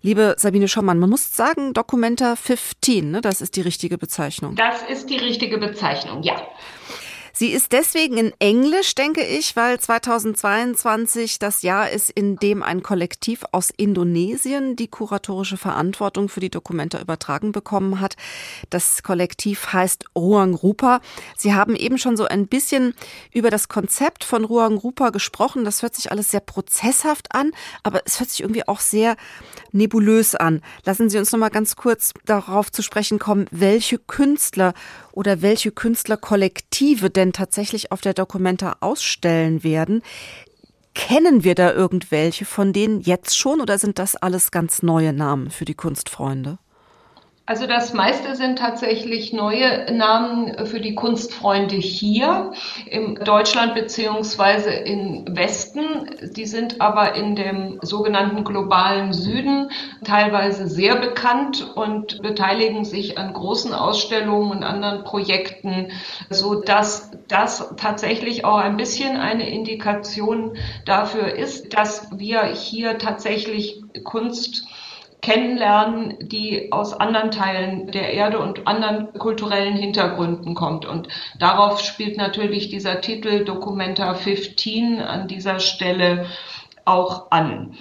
Liebe 0.00 0.36
Sabine 0.38 0.68
Schormann, 0.68 0.98
man 0.98 1.10
muss 1.10 1.36
sagen, 1.36 1.74
Documenta 1.74 2.34
15, 2.34 3.10
ne, 3.10 3.20
das 3.20 3.42
ist 3.42 3.56
die 3.56 3.60
richtige 3.60 3.98
Bezeichnung. 3.98 4.54
Das 4.56 4.80
ist 4.88 5.10
die 5.10 5.18
richtige 5.18 5.58
Bezeichnung, 5.58 6.22
ja. 6.22 6.48
Sie 7.34 7.48
ist 7.48 7.72
deswegen 7.72 8.18
in 8.18 8.32
Englisch, 8.40 8.94
denke 8.94 9.24
ich, 9.24 9.56
weil 9.56 9.80
2022 9.80 11.38
das 11.38 11.62
Jahr 11.62 11.88
ist, 11.88 12.10
in 12.10 12.36
dem 12.36 12.62
ein 12.62 12.82
Kollektiv 12.82 13.44
aus 13.52 13.70
Indonesien 13.74 14.76
die 14.76 14.88
kuratorische 14.88 15.56
Verantwortung 15.56 16.28
für 16.28 16.40
die 16.40 16.50
Dokumente 16.50 16.98
übertragen 16.98 17.52
bekommen 17.52 18.00
hat. 18.00 18.16
Das 18.68 19.02
Kollektiv 19.02 19.72
heißt 19.72 20.04
Ruang 20.14 20.54
Rupa. 20.54 21.00
Sie 21.36 21.54
haben 21.54 21.74
eben 21.74 21.96
schon 21.96 22.18
so 22.18 22.26
ein 22.26 22.48
bisschen 22.48 22.94
über 23.32 23.48
das 23.48 23.68
Konzept 23.68 24.24
von 24.24 24.44
Ruang 24.44 24.76
Rupa 24.76 25.08
gesprochen. 25.08 25.64
Das 25.64 25.80
hört 25.80 25.94
sich 25.94 26.10
alles 26.12 26.30
sehr 26.30 26.40
prozesshaft 26.40 27.34
an, 27.34 27.52
aber 27.82 28.02
es 28.04 28.20
hört 28.20 28.28
sich 28.28 28.40
irgendwie 28.40 28.68
auch 28.68 28.80
sehr 28.80 29.16
nebulös 29.72 30.34
an. 30.34 30.60
Lassen 30.84 31.08
Sie 31.08 31.18
uns 31.18 31.32
noch 31.32 31.38
mal 31.38 31.48
ganz 31.48 31.76
kurz 31.76 32.12
darauf 32.26 32.70
zu 32.70 32.82
sprechen 32.82 33.18
kommen, 33.18 33.46
welche 33.50 33.98
Künstler 33.98 34.74
oder 35.12 35.42
welche 35.42 35.70
Künstlerkollektive 35.70 37.10
denn 37.10 37.21
tatsächlich 37.30 37.92
auf 37.92 38.00
der 38.00 38.14
Documenta 38.14 38.78
ausstellen 38.80 39.62
werden. 39.62 40.02
Kennen 40.94 41.44
wir 41.44 41.54
da 41.54 41.72
irgendwelche 41.72 42.44
von 42.44 42.72
denen 42.72 43.00
jetzt 43.00 43.38
schon 43.38 43.60
oder 43.60 43.78
sind 43.78 44.00
das 44.00 44.16
alles 44.16 44.50
ganz 44.50 44.82
neue 44.82 45.12
Namen 45.12 45.50
für 45.50 45.64
die 45.64 45.74
Kunstfreunde? 45.74 46.58
Also 47.44 47.66
das 47.66 47.92
meiste 47.92 48.36
sind 48.36 48.60
tatsächlich 48.60 49.32
neue 49.32 49.92
Namen 49.92 50.64
für 50.64 50.80
die 50.80 50.94
Kunstfreunde 50.94 51.74
hier 51.74 52.52
in 52.86 53.16
Deutschland 53.16 53.74
beziehungsweise 53.74 54.70
im 54.70 55.24
Westen. 55.28 56.32
Die 56.36 56.46
sind 56.46 56.80
aber 56.80 57.16
in 57.16 57.34
dem 57.34 57.80
sogenannten 57.82 58.44
globalen 58.44 59.12
Süden 59.12 59.72
teilweise 60.04 60.68
sehr 60.68 60.94
bekannt 60.94 61.68
und 61.74 62.22
beteiligen 62.22 62.84
sich 62.84 63.18
an 63.18 63.32
großen 63.32 63.74
Ausstellungen 63.74 64.52
und 64.52 64.62
anderen 64.62 65.02
Projekten, 65.02 65.88
so 66.30 66.60
dass 66.60 67.10
das 67.26 67.74
tatsächlich 67.76 68.44
auch 68.44 68.58
ein 68.58 68.76
bisschen 68.76 69.16
eine 69.16 69.50
Indikation 69.50 70.56
dafür 70.84 71.34
ist, 71.34 71.76
dass 71.76 72.06
wir 72.16 72.44
hier 72.44 72.98
tatsächlich 72.98 73.82
Kunst 74.04 74.64
kennenlernen, 75.22 76.16
die 76.20 76.72
aus 76.72 76.92
anderen 76.92 77.30
Teilen 77.30 77.86
der 77.92 78.12
Erde 78.12 78.40
und 78.40 78.66
anderen 78.66 79.12
kulturellen 79.14 79.76
Hintergründen 79.76 80.54
kommt. 80.54 80.84
Und 80.84 81.08
darauf 81.38 81.80
spielt 81.80 82.16
natürlich 82.16 82.68
dieser 82.68 83.00
Titel 83.00 83.44
Documenta 83.44 84.14
15 84.14 85.00
an 85.00 85.28
dieser 85.28 85.60
Stelle 85.60 86.26
auch 86.84 87.30
an. 87.30 87.76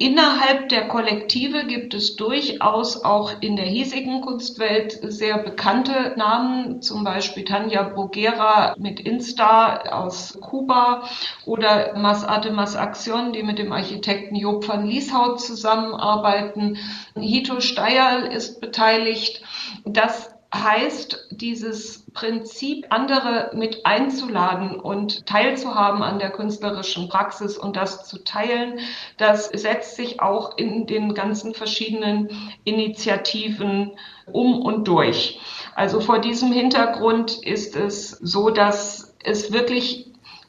Innerhalb 0.00 0.68
der 0.68 0.86
Kollektive 0.86 1.66
gibt 1.66 1.92
es 1.92 2.14
durchaus 2.14 3.02
auch 3.04 3.32
in 3.40 3.56
der 3.56 3.64
hiesigen 3.64 4.20
Kunstwelt 4.20 4.96
sehr 5.02 5.38
bekannte 5.38 6.14
Namen, 6.16 6.80
zum 6.82 7.02
Beispiel 7.02 7.44
Tanja 7.44 7.82
Bruguera 7.82 8.76
mit 8.78 9.00
Insta 9.00 9.78
aus 9.90 10.38
Kuba 10.40 11.02
oder 11.46 11.96
Mas 11.96 12.24
Atemas 12.24 12.76
Action, 12.76 13.32
die 13.32 13.42
mit 13.42 13.58
dem 13.58 13.72
Architekten 13.72 14.36
Job 14.36 14.68
van 14.68 14.86
Lieshout 14.86 15.38
zusammenarbeiten. 15.38 16.78
Hito 17.16 17.60
Steierl 17.60 18.26
ist 18.26 18.60
beteiligt. 18.60 19.42
Das 19.84 20.37
heißt, 20.54 21.28
dieses 21.30 22.06
Prinzip, 22.12 22.86
andere 22.88 23.50
mit 23.54 23.84
einzuladen 23.84 24.80
und 24.80 25.26
teilzuhaben 25.26 26.02
an 26.02 26.18
der 26.18 26.30
künstlerischen 26.30 27.08
Praxis 27.08 27.58
und 27.58 27.76
das 27.76 28.08
zu 28.08 28.24
teilen, 28.24 28.80
das 29.18 29.46
setzt 29.46 29.96
sich 29.96 30.20
auch 30.20 30.56
in 30.56 30.86
den 30.86 31.12
ganzen 31.12 31.54
verschiedenen 31.54 32.30
Initiativen 32.64 33.92
um 34.26 34.62
und 34.62 34.88
durch. 34.88 35.38
Also 35.74 36.00
vor 36.00 36.18
diesem 36.18 36.50
Hintergrund 36.50 37.44
ist 37.44 37.76
es 37.76 38.10
so, 38.10 38.48
dass 38.50 39.14
es 39.22 39.52
wirklich 39.52 40.06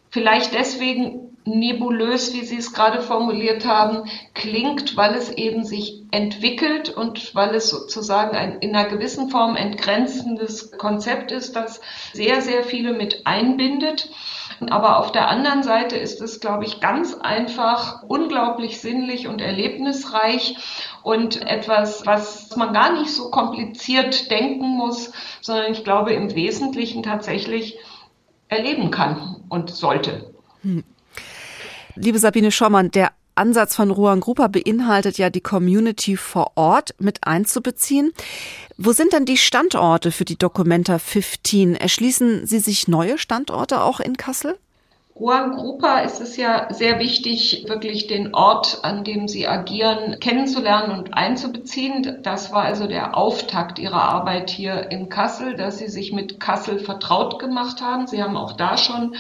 vielleicht 0.10 0.54
deswegen 0.54 1.29
nebulös, 1.46 2.34
wie 2.34 2.44
Sie 2.44 2.58
es 2.58 2.74
gerade 2.74 3.02
formuliert 3.02 3.66
haben, 3.66 4.10
klingt, 4.34 4.96
weil 4.98 5.16
es 5.16 5.30
eben 5.30 5.64
sich 5.64 6.04
entwickelt 6.12 6.90
und 6.90 7.36
weil 7.36 7.56
es 7.56 7.70
sozusagen 7.70 8.36
ein 8.36 8.60
in 8.60 8.76
einer 8.76 8.90
gewissen 8.90 9.30
Form 9.30 9.56
entgrenzendes 9.56 10.72
Konzept 10.72 11.32
ist, 11.32 11.56
das 11.56 11.82
sehr, 12.14 12.42
sehr 12.42 12.64
viele 12.64 12.94
mit 12.94 13.26
einbindet. 13.26 14.10
Aber 14.70 15.00
auf 15.00 15.12
der 15.12 15.30
anderen 15.30 15.64
Seite 15.64 15.96
ist 15.96 16.22
es, 16.22 16.40
glaube 16.40 16.66
ich, 16.66 16.82
ganz 16.82 17.14
einfach 17.14 18.04
unglaublich 18.04 18.82
sinnlich 18.82 19.28
und 19.28 19.42
erlebnisreich 19.42 20.58
und 21.04 21.42
etwas, 21.48 22.06
was 22.06 22.56
man 22.58 22.74
gar 22.74 23.00
nicht 23.00 23.12
so 23.12 23.30
kompliziert 23.30 24.30
denken 24.32 24.68
muss, 24.68 25.12
sondern 25.42 25.72
ich 25.72 25.84
glaube 25.84 26.14
im 26.14 26.36
Wesentlichen 26.36 27.04
tatsächlich 27.04 27.78
erleben 28.50 28.92
kann 28.92 29.44
und 29.48 29.70
sollte. 29.70 30.34
Hm. 30.62 30.84
Liebe 31.96 32.20
Sabine 32.20 32.52
Schommann, 32.52 32.92
der 32.92 33.12
Ansatz 33.36 33.76
von 33.76 33.90
Ruan 33.90 34.20
Grupa 34.20 34.48
beinhaltet 34.48 35.18
ja, 35.18 35.30
die 35.30 35.42
Community 35.42 36.18
vor 36.18 36.52
Ort 36.56 36.94
mit 37.00 37.26
einzubeziehen. 37.26 38.12
Wo 38.78 38.92
sind 38.92 39.14
denn 39.14 39.26
die 39.26 39.38
Standorte 39.38 40.12
für 40.12 40.26
die 40.26 40.38
Documenta 40.38 41.00
15? 41.00 41.76
Erschließen 41.76 42.46
Sie 42.46 42.60
sich 42.60 42.88
neue 42.88 43.18
Standorte 43.18 43.82
auch 43.82 44.00
in 44.00 44.18
Kassel? 44.18 44.58
Juan 45.20 45.52
Grupa 45.52 46.00
ist 46.00 46.22
es 46.22 46.38
ja 46.38 46.68
sehr 46.72 46.98
wichtig, 47.00 47.66
wirklich 47.68 48.08
den 48.08 48.34
Ort, 48.34 48.80
an 48.84 49.04
dem 49.04 49.28
sie 49.28 49.50
agieren, 49.50 50.18
kennenzulernen 50.22 50.98
und 50.98 51.14
einzubeziehen. 51.14 52.20
Das 52.24 52.54
war 52.54 52.64
also 52.64 52.88
der 52.88 53.18
Auftakt 53.18 53.80
ihrer 53.80 54.02
Arbeit 54.02 54.50
hier 54.50 54.90
in 54.92 55.10
Kassel, 55.10 55.58
dass 55.58 55.78
sie 55.78 55.90
sich 55.90 56.14
mit 56.14 56.40
Kassel 56.40 56.80
vertraut 56.80 57.38
gemacht 57.38 57.82
haben. 57.82 58.08
Sie 58.08 58.24
haben 58.24 58.38
auch 58.38 58.54
da 58.54 58.78
schon 58.78 59.14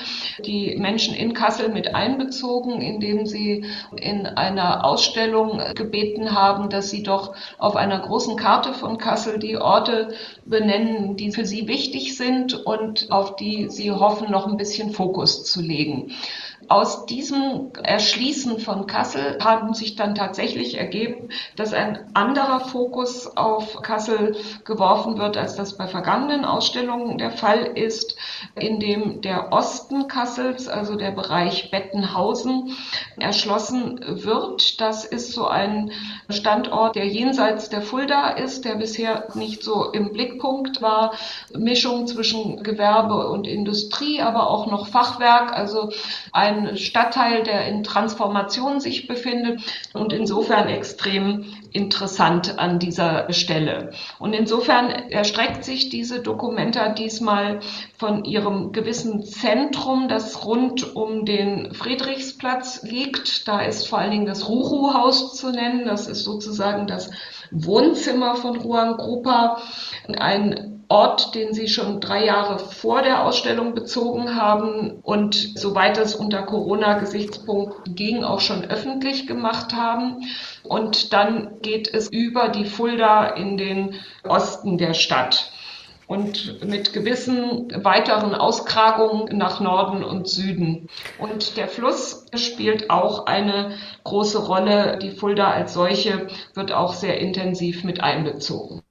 die 0.45 0.77
Menschen 0.77 1.13
in 1.13 1.33
Kassel 1.33 1.67
mit 1.67 1.93
einbezogen, 1.93 2.79
indem 2.79 3.25
sie 3.25 3.65
in 3.97 4.25
einer 4.25 4.85
Ausstellung 4.85 5.61
gebeten 5.75 6.33
haben, 6.33 6.69
dass 6.69 6.89
sie 6.89 7.03
doch 7.03 7.35
auf 7.57 7.75
einer 7.75 7.99
großen 7.99 8.37
Karte 8.37 8.71
von 8.71 8.99
Kassel 8.99 9.37
die 9.37 9.57
Orte 9.57 10.13
benennen, 10.45 11.17
die 11.17 11.33
für 11.33 11.43
sie 11.43 11.67
wichtig 11.67 12.15
sind 12.15 12.53
und 12.53 13.11
auf 13.11 13.35
die 13.35 13.67
sie 13.67 13.91
hoffen, 13.91 14.31
noch 14.31 14.47
ein 14.47 14.55
bisschen 14.55 14.91
Fokus 14.91 15.43
zu 15.43 15.59
legen 15.59 15.88
bewegen. 15.89 16.11
Aus 16.67 17.05
diesem 17.05 17.71
Erschließen 17.81 18.59
von 18.59 18.85
Kassel 18.85 19.39
haben 19.43 19.73
sich 19.73 19.95
dann 19.95 20.13
tatsächlich 20.13 20.77
ergeben, 20.77 21.29
dass 21.55 21.73
ein 21.73 22.09
anderer 22.13 22.59
Fokus 22.59 23.37
auf 23.37 23.81
Kassel 23.81 24.35
geworfen 24.65 25.17
wird, 25.17 25.37
als 25.37 25.55
das 25.55 25.77
bei 25.77 25.87
vergangenen 25.87 26.45
Ausstellungen 26.45 27.17
der 27.17 27.31
Fall 27.31 27.63
ist, 27.75 28.15
in 28.55 28.79
dem 28.79 29.21
der 29.21 29.51
Osten 29.51 30.07
Kassels, 30.07 30.67
also 30.67 30.95
der 30.95 31.11
Bereich 31.11 31.71
Bettenhausen, 31.71 32.75
erschlossen 33.17 33.99
wird. 34.07 34.81
Das 34.81 35.05
ist 35.05 35.31
so 35.31 35.47
ein 35.47 35.91
Standort, 36.29 36.95
der 36.95 37.07
jenseits 37.07 37.69
der 37.69 37.81
Fulda 37.81 38.29
ist, 38.29 38.65
der 38.65 38.75
bisher 38.75 39.27
nicht 39.33 39.63
so 39.63 39.91
im 39.91 40.11
Blickpunkt 40.11 40.81
war. 40.81 41.13
Mischung 41.55 42.05
zwischen 42.05 42.63
Gewerbe 42.63 43.29
und 43.29 43.47
Industrie, 43.47 44.21
aber 44.21 44.49
auch 44.49 44.67
noch 44.67 44.87
Fachwerk, 44.87 45.53
also 45.53 45.91
ein 46.31 46.48
Stadtteil, 46.77 47.43
der 47.43 47.67
in 47.67 47.83
Transformation 47.83 48.79
sich 48.79 49.07
befindet 49.07 49.61
und 49.93 50.13
insofern 50.13 50.67
extrem 50.67 51.45
interessant 51.71 52.57
an 52.59 52.79
dieser 52.79 53.31
Stelle. 53.31 53.91
Und 54.17 54.33
insofern 54.33 54.89
erstreckt 54.89 55.63
sich 55.63 55.89
diese 55.89 56.21
Dokumenta 56.21 56.89
diesmal 56.89 57.59
von 57.97 58.25
ihrem 58.25 58.71
gewissen 58.71 59.23
Zentrum, 59.23 60.07
das 60.07 60.45
rund 60.45 60.95
um 60.95 61.25
den 61.25 61.73
Friedrichsplatz 61.73 62.83
liegt. 62.83 63.47
Da 63.47 63.61
ist 63.61 63.87
vor 63.87 63.99
allen 63.99 64.11
Dingen 64.11 64.25
das 64.25 64.47
Ruchu-Haus 64.47 65.35
zu 65.35 65.51
nennen. 65.51 65.85
Das 65.85 66.07
ist 66.07 66.23
sozusagen 66.23 66.87
das 66.87 67.11
Wohnzimmer 67.51 68.35
von 68.35 68.59
Juan 68.59 68.97
Grupa. 68.97 69.61
Ein 70.17 70.78
Ort, 70.91 71.35
den 71.35 71.53
sie 71.53 71.67
schon 71.67 72.01
drei 72.01 72.25
Jahre 72.25 72.57
vor 72.57 73.03
der 73.03 73.23
Ausstellung 73.23 73.75
bezogen 73.75 74.35
haben 74.35 74.99
und 75.03 75.35
soweit 75.35 75.99
es 75.99 76.15
unter 76.15 76.41
Corona-Gesichtspunkt 76.41 77.95
ging, 77.95 78.23
auch 78.23 78.39
schon 78.39 78.65
öffentlich 78.65 79.27
gemacht 79.27 79.75
haben. 79.75 80.25
Und 80.63 81.13
dann 81.13 81.61
geht 81.61 81.93
es 81.93 82.09
über 82.09 82.49
die 82.49 82.65
Fulda 82.65 83.27
in 83.27 83.57
den 83.57 83.95
Osten 84.23 84.79
der 84.79 84.95
Stadt 84.95 85.51
und 86.09 86.67
mit 86.67 86.91
gewissen 86.91 87.71
weiteren 87.83 88.33
Auskragungen 88.33 89.37
nach 89.37 89.59
Norden 89.59 90.03
und 90.03 90.27
Süden. 90.27 90.89
Und 91.19 91.55
der 91.55 91.67
Fluss 91.67 92.25
spielt 92.33 92.89
auch 92.89 93.27
eine 93.27 93.77
große 94.05 94.39
Rolle. 94.39 94.97
Die 94.97 95.11
Fulda 95.11 95.51
als 95.51 95.75
solche 95.75 96.25
wird 96.55 96.71
auch 96.71 96.95
sehr 96.95 97.19
intensiv 97.19 97.83
mit 97.83 98.01
einbezogen. 98.01 98.81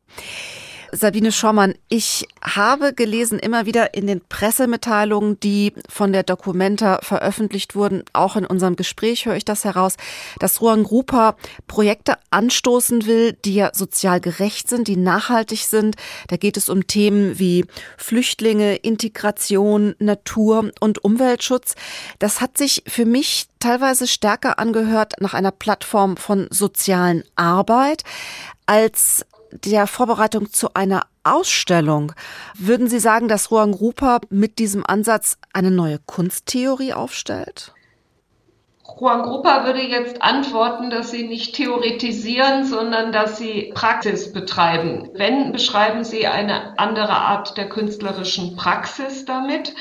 Sabine 0.92 1.32
Schommann, 1.32 1.74
ich 1.88 2.26
habe 2.42 2.94
gelesen 2.94 3.38
immer 3.38 3.66
wieder 3.66 3.92
in 3.94 4.06
den 4.06 4.22
Pressemitteilungen, 4.26 5.38
die 5.40 5.74
von 5.88 6.12
der 6.12 6.22
Documenta 6.22 7.00
veröffentlicht 7.02 7.74
wurden, 7.74 8.04
auch 8.14 8.36
in 8.36 8.46
unserem 8.46 8.74
Gespräch 8.74 9.26
höre 9.26 9.36
ich 9.36 9.44
das 9.44 9.64
heraus, 9.64 9.96
dass 10.38 10.62
Ruan 10.62 10.84
Grupa 10.84 11.36
Projekte 11.66 12.14
anstoßen 12.30 13.06
will, 13.06 13.34
die 13.44 13.54
ja 13.54 13.70
sozial 13.74 14.20
gerecht 14.20 14.68
sind, 14.68 14.88
die 14.88 14.96
nachhaltig 14.96 15.66
sind. 15.66 15.96
Da 16.28 16.36
geht 16.36 16.56
es 16.56 16.68
um 16.70 16.86
Themen 16.86 17.38
wie 17.38 17.66
Flüchtlinge, 17.98 18.76
Integration, 18.76 19.94
Natur 19.98 20.70
und 20.80 21.04
Umweltschutz. 21.04 21.74
Das 22.18 22.40
hat 22.40 22.56
sich 22.56 22.82
für 22.86 23.04
mich 23.04 23.48
teilweise 23.58 24.06
stärker 24.06 24.58
angehört 24.58 25.14
nach 25.20 25.34
einer 25.34 25.50
Plattform 25.50 26.16
von 26.16 26.46
sozialen 26.50 27.24
Arbeit 27.36 28.04
als 28.66 29.24
der 29.52 29.86
Vorbereitung 29.86 30.50
zu 30.52 30.74
einer 30.74 31.06
Ausstellung. 31.24 32.12
Würden 32.56 32.88
Sie 32.88 33.00
sagen, 33.00 33.28
dass 33.28 33.50
Ruang 33.50 33.74
Rupa 33.74 34.20
mit 34.30 34.58
diesem 34.58 34.84
Ansatz 34.86 35.38
eine 35.52 35.70
neue 35.70 35.98
Kunsttheorie 35.98 36.92
aufstellt? 36.92 37.72
Juan 38.98 39.22
Grupa 39.22 39.64
würde 39.64 39.82
jetzt 39.82 40.22
antworten, 40.22 40.90
dass 40.90 41.10
sie 41.10 41.28
nicht 41.28 41.54
theoretisieren, 41.54 42.64
sondern 42.64 43.12
dass 43.12 43.36
sie 43.36 43.70
Praxis 43.74 44.32
betreiben. 44.32 45.10
Wenn, 45.14 45.52
beschreiben 45.52 46.04
sie 46.04 46.26
eine 46.26 46.78
andere 46.78 47.12
Art 47.12 47.56
der 47.56 47.68
künstlerischen 47.68 48.56
Praxis 48.56 49.24
damit. 49.24 49.74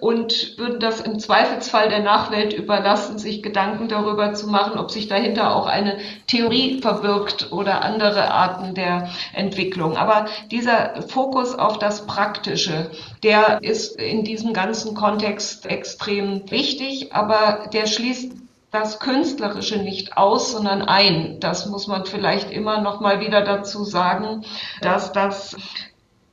Und 0.00 0.58
würden 0.58 0.80
das 0.80 1.00
im 1.00 1.18
Zweifelsfall 1.18 1.88
der 1.88 2.00
Nachwelt 2.00 2.52
überlassen, 2.52 3.18
sich 3.18 3.42
Gedanken 3.42 3.88
darüber 3.88 4.34
zu 4.34 4.46
machen, 4.48 4.78
ob 4.78 4.90
sich 4.90 5.08
dahinter 5.08 5.54
auch 5.54 5.66
eine 5.66 5.98
Theorie 6.26 6.80
verbirgt 6.80 7.52
oder 7.52 7.82
andere 7.82 8.30
Arten 8.30 8.74
der 8.74 9.08
Entwicklung. 9.34 9.96
Aber 9.96 10.26
dieser 10.50 11.02
Fokus 11.08 11.54
auf 11.54 11.78
das 11.78 12.06
Praktische, 12.06 12.90
der 13.22 13.62
ist 13.62 14.00
in 14.00 14.24
diesem 14.24 14.52
ganzen 14.52 14.94
Kontext 14.94 15.66
extrem 15.66 16.50
wichtig, 16.50 17.12
aber 17.12 17.68
der 17.72 17.86
schließt 17.86 18.32
das 18.70 19.00
Künstlerische 19.00 19.78
nicht 19.78 20.16
aus, 20.16 20.52
sondern 20.52 20.82
ein. 20.82 21.38
Das 21.40 21.66
muss 21.66 21.86
man 21.88 22.06
vielleicht 22.06 22.50
immer 22.50 22.80
noch 22.80 23.00
mal 23.00 23.20
wieder 23.20 23.42
dazu 23.42 23.84
sagen, 23.84 24.44
dass 24.80 25.12
das 25.12 25.56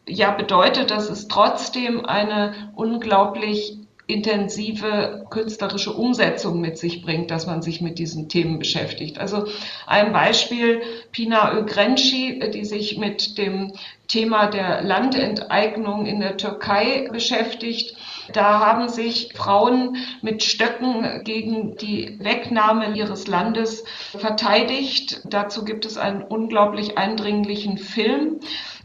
ja 0.07 0.31
bedeutet, 0.31 0.91
dass 0.91 1.09
es 1.09 1.27
trotzdem 1.27 2.05
eine 2.05 2.71
unglaublich 2.75 3.86
intensive 4.07 5.25
künstlerische 5.29 5.91
Umsetzung 5.91 6.61
mit 6.61 6.77
sich 6.77 7.01
bringt, 7.01 7.29
dass 7.29 7.45
man 7.45 7.61
sich 7.61 7.81
mit 7.81 7.99
diesen 7.99 8.29
Themen 8.29 8.57
beschäftigt. 8.57 9.19
Also 9.19 9.45
ein 9.85 10.13
Beispiel, 10.13 10.81
Pina 11.11 11.53
Ögrenci, 11.53 12.39
die 12.53 12.63
sich 12.63 12.97
mit 12.97 13.37
dem 13.37 13.73
Thema 14.07 14.47
der 14.47 14.81
Landenteignung 14.81 16.05
in 16.05 16.21
der 16.21 16.37
Türkei 16.37 17.09
beschäftigt. 17.11 17.97
Da 18.31 18.59
haben 18.59 18.87
sich 18.87 19.33
Frauen 19.35 19.97
mit 20.21 20.41
Stöcken 20.41 21.23
gegen 21.25 21.75
die 21.75 22.17
Wegnahme 22.21 22.95
ihres 22.95 23.27
Landes 23.27 23.83
verteidigt. 24.17 25.21
Dazu 25.25 25.65
gibt 25.65 25.85
es 25.85 25.97
einen 25.97 26.23
unglaublich 26.23 26.97
eindringlichen 26.97 27.77
Film 27.77 28.39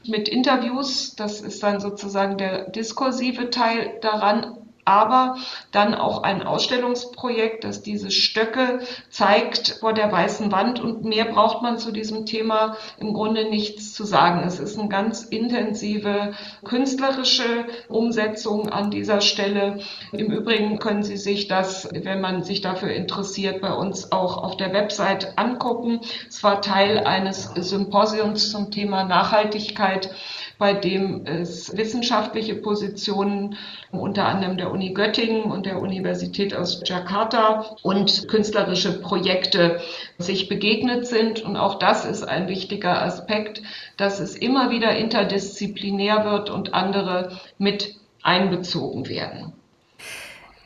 mit 0.05 0.29
Interviews. 0.29 1.15
Das 1.15 1.41
ist 1.41 1.63
dann 1.63 1.79
sozusagen 1.79 2.37
der 2.37 2.71
diskursive 2.71 3.51
Teil 3.51 3.99
daran 4.01 4.62
aber 4.85 5.37
dann 5.71 5.95
auch 5.95 6.23
ein 6.23 6.43
Ausstellungsprojekt, 6.43 7.65
das 7.65 7.83
diese 7.83 8.11
Stöcke 8.11 8.81
zeigt 9.11 9.79
vor 9.81 9.93
der 9.93 10.11
weißen 10.11 10.51
Wand 10.51 10.81
und 10.81 11.05
mehr 11.05 11.27
braucht 11.27 11.63
man 11.63 11.79
zu 11.79 11.93
diesem 11.93 12.27
Thema 12.27 12.77
im 12.99 13.15
Grunde 13.15 13.49
nichts 13.49 13.95
zu 13.95 14.05
sagen. 14.05 14.43
Es 14.45 14.59
ist 14.59 14.79
eine 14.79 14.89
ganz 14.89 15.23
intensive 15.23 16.33
künstlerische 16.65 17.67
Umsetzung 17.89 18.69
an 18.69 18.91
dieser 18.91 19.21
Stelle. 19.21 19.79
Im 20.11 20.33
Übrigen 20.33 20.79
können 20.79 21.05
Sie 21.05 21.17
sich 21.17 21.47
das, 21.47 21.89
wenn 21.93 22.21
man 22.21 22.43
sich 22.43 22.61
dafür 22.61 22.93
interessiert, 22.93 23.61
bei 23.61 23.73
uns 23.73 24.11
auch 24.11 24.37
auf 24.37 24.57
der 24.57 24.73
Website 24.73 25.39
angucken. 25.39 26.01
Es 26.29 26.43
war 26.43 26.61
Teil 26.61 26.99
eines 26.99 27.53
Symposiums 27.55 28.51
zum 28.51 28.71
Thema 28.71 29.05
Nachhaltigkeit 29.05 30.11
bei 30.59 30.73
dem 30.75 31.27
es 31.27 31.77
wissenschaftliche 31.77 32.55
Positionen 32.55 33.57
unter 33.91 34.27
anderem 34.27 34.57
der 34.57 34.71
Uni 34.71 34.93
Göttingen 34.93 35.51
und 35.51 35.67
der 35.67 35.81
Universität 35.81 36.55
aus 36.55 36.83
Jakarta 36.85 37.77
und 37.83 38.29
künstlerische 38.29 39.01
Projekte 39.01 39.81
sich 40.19 40.49
begegnet 40.49 41.07
sind. 41.07 41.43
Und 41.43 41.57
auch 41.57 41.79
das 41.79 42.05
ist 42.05 42.23
ein 42.23 42.49
wichtiger 42.49 43.03
Aspekt, 43.03 43.63
dass 43.97 44.21
es 44.21 44.37
immer 44.37 44.71
wieder 44.71 44.97
interdisziplinär 44.97 46.25
wird 46.25 46.51
und 46.51 46.75
andere 46.75 47.39
mit 47.59 47.95
einbezogen 48.23 49.09
werden. 49.09 49.53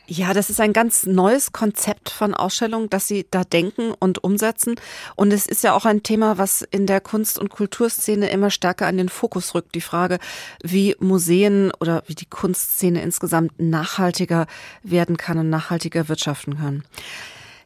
Ja, 0.09 0.33
das 0.35 0.51
ist 0.51 0.61
ein 0.61 0.73
ganz 0.73 1.05
neues 1.05 1.51
Konzept 1.51 2.11
von 2.11 2.33
Ausstellungen, 2.33 2.89
dass 2.89 3.09
Sie 3.09 3.27
da 3.29 3.43
denken 3.43 3.93
und 3.99 4.23
umsetzen. 4.23 4.77
Und 5.17 5.33
es 5.33 5.47
ist 5.47 5.65
ja 5.65 5.75
auch 5.75 5.85
ein 5.85 6.05
Thema, 6.05 6.39
was 6.39 6.63
in 6.63 6.87
der 6.87 7.01
Kunst- 7.01 7.41
und 7.41 7.49
Kulturszene 7.49 8.31
immer 8.31 8.51
stärker 8.51 8.87
an 8.87 8.99
den 8.99 9.09
Fokus 9.09 9.55
rückt. 9.55 9.75
Die 9.75 9.81
Frage, 9.81 10.19
wie 10.63 10.95
Museen 11.01 11.73
oder 11.81 12.05
wie 12.07 12.15
die 12.15 12.27
Kunstszene 12.27 13.03
insgesamt 13.03 13.53
nachhaltiger 13.59 14.47
werden 14.85 15.17
kann 15.17 15.39
und 15.39 15.51
nachhaltiger 15.51 16.09
wirtschaften 16.09 16.59
kann. 16.59 16.85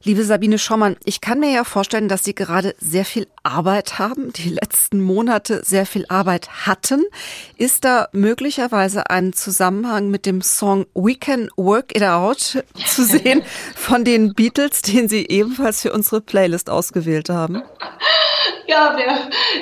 Liebe 0.03 0.25
Sabine 0.25 0.59
Schommann, 0.59 0.97
ich 1.05 1.21
kann 1.21 1.41
mir 1.41 1.53
ja 1.53 1.63
vorstellen, 1.63 2.09
dass 2.09 2.25
Sie 2.25 2.35
gerade 2.35 2.75
sehr 2.79 3.05
viel 3.05 3.27
Arbeit 3.43 3.99
haben, 3.99 4.33
die 4.33 4.49
letzten 4.49 4.99
Monate 4.99 5.63
sehr 5.63 5.85
viel 5.85 6.07
Arbeit 6.09 6.67
hatten. 6.67 7.05
Ist 7.59 7.85
da 7.85 8.09
möglicherweise 8.13 9.11
ein 9.11 9.35
Zusammenhang 9.35 10.09
mit 10.09 10.25
dem 10.25 10.41
Song 10.41 10.87
We 10.95 11.17
Can 11.17 11.51
Work 11.57 11.95
It 11.95 12.03
Out 12.03 12.65
zu 12.87 13.05
sehen 13.05 13.43
von 13.77 14.07
den 14.07 14.33
Beatles, 14.33 14.81
den 14.81 15.07
Sie 15.07 15.27
ebenfalls 15.29 15.83
für 15.83 15.93
unsere 15.93 16.23
Playlist 16.23 16.71
ausgewählt 16.71 17.29
haben? 17.29 17.63
Ja, 18.67 18.97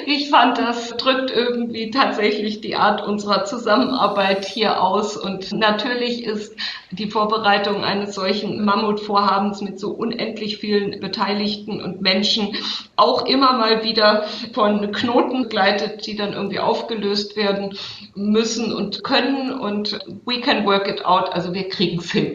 ich 0.04 0.28
fand, 0.28 0.58
das 0.58 0.96
drückt 0.98 1.30
irgendwie 1.30 1.90
tatsächlich 1.90 2.60
die 2.60 2.76
Art 2.76 3.00
unserer 3.00 3.44
Zusammenarbeit 3.44 4.44
hier 4.44 4.82
aus. 4.82 5.16
Und 5.16 5.50
natürlich 5.50 6.24
ist 6.24 6.54
die 6.90 7.10
Vorbereitung 7.10 7.82
eines 7.84 8.14
solchen 8.14 8.64
Mammutvorhabens 8.64 9.62
mit 9.62 9.80
so 9.80 9.92
unendlich 9.92 10.27
vielen 10.36 11.00
Beteiligten 11.00 11.80
und 11.80 12.00
Menschen 12.00 12.56
auch 12.96 13.26
immer 13.26 13.52
mal 13.52 13.84
wieder 13.84 14.24
von 14.52 14.90
Knoten 14.92 15.44
begleitet, 15.44 16.06
die 16.06 16.16
dann 16.16 16.32
irgendwie 16.32 16.58
aufgelöst 16.58 17.36
werden 17.36 17.76
müssen 18.14 18.72
und 18.72 19.04
können. 19.04 19.52
Und 19.52 19.98
we 20.26 20.40
can 20.40 20.64
work 20.66 20.88
it 20.88 21.04
out, 21.04 21.32
also 21.32 21.52
wir 21.52 21.68
kriegen 21.68 21.98
es 22.00 22.12
hin. 22.12 22.34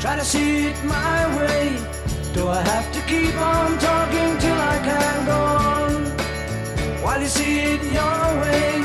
Try 0.00 0.16
to 0.16 0.24
see 0.24 0.68
it 0.68 0.84
my 0.84 1.26
way. 1.38 1.70
Do 2.34 2.48
I 2.48 2.62
have 2.62 2.92
to 2.92 3.00
keep 3.06 3.34
on 3.40 3.78
talking 3.78 4.38
till 4.38 4.54
I 4.54 4.78
can 4.84 5.26
go 5.26 5.32
on? 5.32 6.06
While 7.02 7.20
you 7.20 7.28
see 7.28 7.60
it 7.60 7.82
your 7.92 8.40
way, 8.42 8.82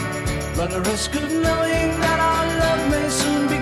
run 0.57 0.71
the 0.71 0.81
risk 0.89 1.13
of 1.15 1.29
knowing 1.29 1.99
that 1.99 2.19
our 2.19 2.45
love 2.59 2.89
may 2.89 3.09
soon 3.09 3.47
be 3.49 3.60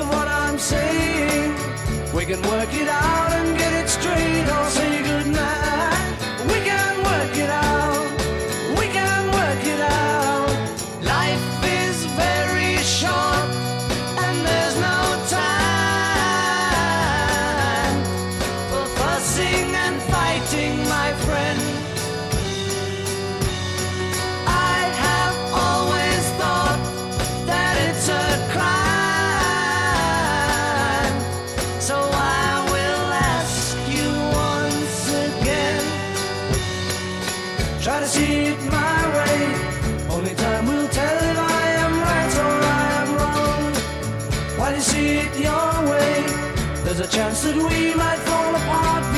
of 0.00 0.08
what 0.08 0.28
I'm 0.28 0.58
saying. 0.58 1.54
We 2.14 2.24
can 2.24 2.40
work 2.42 2.72
it 2.72 2.88
out 2.88 3.32
and 3.38 3.58
get 3.58 3.72
it 3.80 3.88
straight 3.88 4.48
or 4.56 4.70
say 4.70 4.89
that 47.42 47.56
we 47.56 47.94
might 47.94 48.18
fall 48.28 48.54
apart 48.54 49.09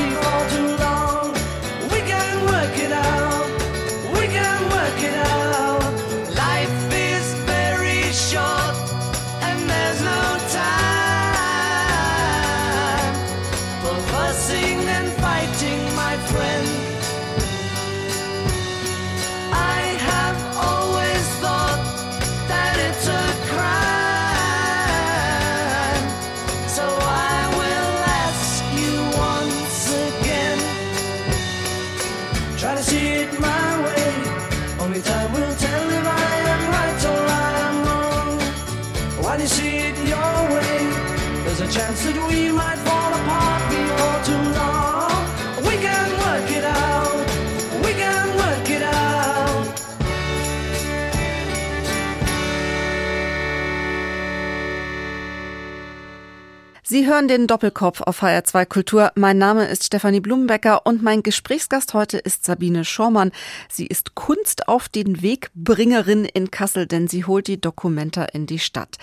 Sie 57.03 57.09
hören 57.09 57.27
den 57.27 57.49
Doppelkopf 57.49 58.01
auf 58.01 58.23
HR2 58.23 58.65
Kultur. 58.65 59.11
Mein 59.17 59.37
Name 59.37 59.67
ist 59.67 59.83
Stefanie 59.83 60.21
Blumenbecker 60.21 60.87
und 60.87 61.03
mein 61.03 61.25
Gesprächsgast 61.25 61.95
heute 61.95 62.17
ist 62.17 62.45
Sabine 62.45 62.85
Schormann. 62.85 63.33
Sie 63.69 63.89
ist 63.89 64.15
Kunst 64.15 64.69
auf 64.69 64.89
den 64.89 65.21
Wegbringerin 65.21 66.25
in 66.25 66.53
Kassel, 66.53 66.87
denn 66.87 67.09
sie 67.09 67.25
holt 67.25 67.49
die 67.49 67.61
Dokumenta 67.61 68.23
in 68.27 68.47
die 68.47 68.61
Stadt. 68.61 68.99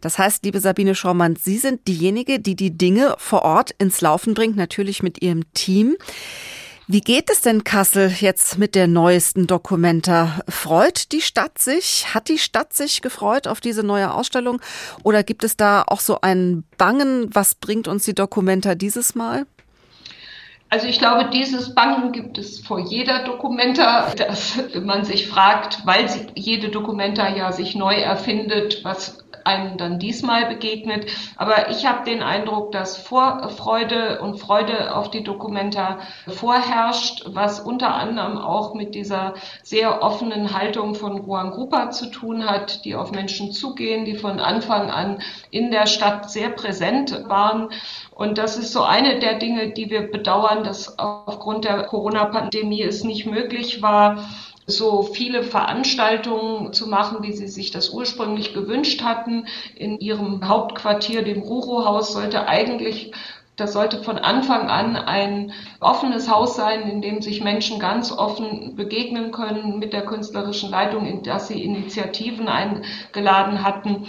Das 0.00 0.18
heißt, 0.18 0.44
liebe 0.44 0.58
Sabine 0.58 0.96
Schormann, 0.96 1.36
Sie 1.36 1.58
sind 1.58 1.86
diejenige, 1.86 2.40
die 2.40 2.56
die 2.56 2.76
Dinge 2.76 3.14
vor 3.18 3.42
Ort 3.42 3.70
ins 3.78 4.00
Laufen 4.00 4.34
bringt, 4.34 4.56
natürlich 4.56 5.04
mit 5.04 5.22
Ihrem 5.22 5.44
Team. 5.54 5.96
Wie 6.86 7.00
geht 7.00 7.30
es 7.30 7.40
denn 7.40 7.64
Kassel 7.64 8.10
jetzt 8.10 8.58
mit 8.58 8.74
der 8.74 8.86
neuesten 8.86 9.46
Dokumenta? 9.46 10.40
Freut 10.50 11.12
die 11.12 11.22
Stadt 11.22 11.56
sich? 11.56 12.12
Hat 12.12 12.28
die 12.28 12.36
Stadt 12.36 12.74
sich 12.74 13.00
gefreut 13.00 13.48
auf 13.48 13.62
diese 13.62 13.82
neue 13.82 14.12
Ausstellung? 14.12 14.60
Oder 15.02 15.22
gibt 15.22 15.44
es 15.44 15.56
da 15.56 15.82
auch 15.86 16.00
so 16.00 16.20
ein 16.20 16.64
Bangen? 16.76 17.34
Was 17.34 17.54
bringt 17.54 17.88
uns 17.88 18.04
die 18.04 18.14
Dokumenta 18.14 18.74
dieses 18.74 19.14
Mal? 19.14 19.46
Also 20.68 20.86
ich 20.86 20.98
glaube, 20.98 21.30
dieses 21.30 21.74
Bangen 21.74 22.12
gibt 22.12 22.36
es 22.36 22.60
vor 22.60 22.80
jeder 22.80 23.24
Dokumenta, 23.24 24.12
dass 24.14 24.58
man 24.82 25.04
sich 25.04 25.28
fragt, 25.28 25.86
weil 25.86 26.06
jede 26.34 26.68
Dokumenta 26.68 27.34
ja 27.34 27.52
sich 27.52 27.74
neu 27.74 27.94
erfindet, 27.94 28.84
was 28.84 29.23
einem 29.44 29.76
dann 29.76 29.98
diesmal 29.98 30.46
begegnet. 30.46 31.06
Aber 31.36 31.70
ich 31.70 31.86
habe 31.86 32.04
den 32.04 32.22
Eindruck, 32.22 32.72
dass 32.72 32.96
Vorfreude 32.96 34.20
und 34.20 34.38
Freude 34.38 34.94
auf 34.94 35.10
die 35.10 35.22
Dokumenta 35.22 35.98
vorherrscht, 36.28 37.24
was 37.26 37.60
unter 37.60 37.94
anderem 37.94 38.38
auch 38.38 38.74
mit 38.74 38.94
dieser 38.94 39.34
sehr 39.62 40.02
offenen 40.02 40.52
Haltung 40.58 40.94
von 40.94 41.26
Juan 41.26 41.50
Grupa 41.50 41.90
zu 41.90 42.10
tun 42.10 42.46
hat, 42.46 42.84
die 42.84 42.94
auf 42.94 43.12
Menschen 43.12 43.52
zugehen, 43.52 44.04
die 44.04 44.16
von 44.16 44.40
Anfang 44.40 44.90
an 44.90 45.20
in 45.50 45.70
der 45.70 45.86
Stadt 45.86 46.30
sehr 46.30 46.50
präsent 46.50 47.28
waren. 47.28 47.70
Und 48.10 48.38
das 48.38 48.56
ist 48.56 48.72
so 48.72 48.82
eine 48.82 49.18
der 49.18 49.38
Dinge, 49.38 49.70
die 49.70 49.90
wir 49.90 50.10
bedauern, 50.10 50.64
dass 50.64 50.98
aufgrund 50.98 51.64
der 51.64 51.84
Corona-Pandemie 51.84 52.82
es 52.82 53.04
nicht 53.04 53.26
möglich 53.26 53.82
war, 53.82 54.24
so 54.66 55.02
viele 55.02 55.42
Veranstaltungen 55.42 56.72
zu 56.72 56.88
machen, 56.88 57.18
wie 57.22 57.32
sie 57.32 57.48
sich 57.48 57.70
das 57.70 57.90
ursprünglich 57.90 58.54
gewünscht 58.54 59.02
hatten. 59.02 59.46
In 59.74 59.98
ihrem 59.98 60.46
Hauptquartier, 60.48 61.22
dem 61.22 61.42
Ruro-Haus, 61.42 62.12
sollte 62.12 62.46
eigentlich 62.46 63.12
das 63.56 63.72
sollte 63.72 64.02
von 64.02 64.18
Anfang 64.18 64.68
an 64.68 64.96
ein 64.96 65.52
offenes 65.78 66.28
Haus 66.28 66.56
sein, 66.56 66.90
in 66.90 67.00
dem 67.00 67.22
sich 67.22 67.42
Menschen 67.42 67.78
ganz 67.78 68.10
offen 68.10 68.74
begegnen 68.74 69.30
können 69.30 69.78
mit 69.78 69.92
der 69.92 70.04
künstlerischen 70.04 70.70
Leitung, 70.70 71.06
in 71.06 71.22
das 71.22 71.46
sie 71.46 71.62
Initiativen 71.62 72.48
eingeladen 72.48 73.62
hatten. 73.62 74.06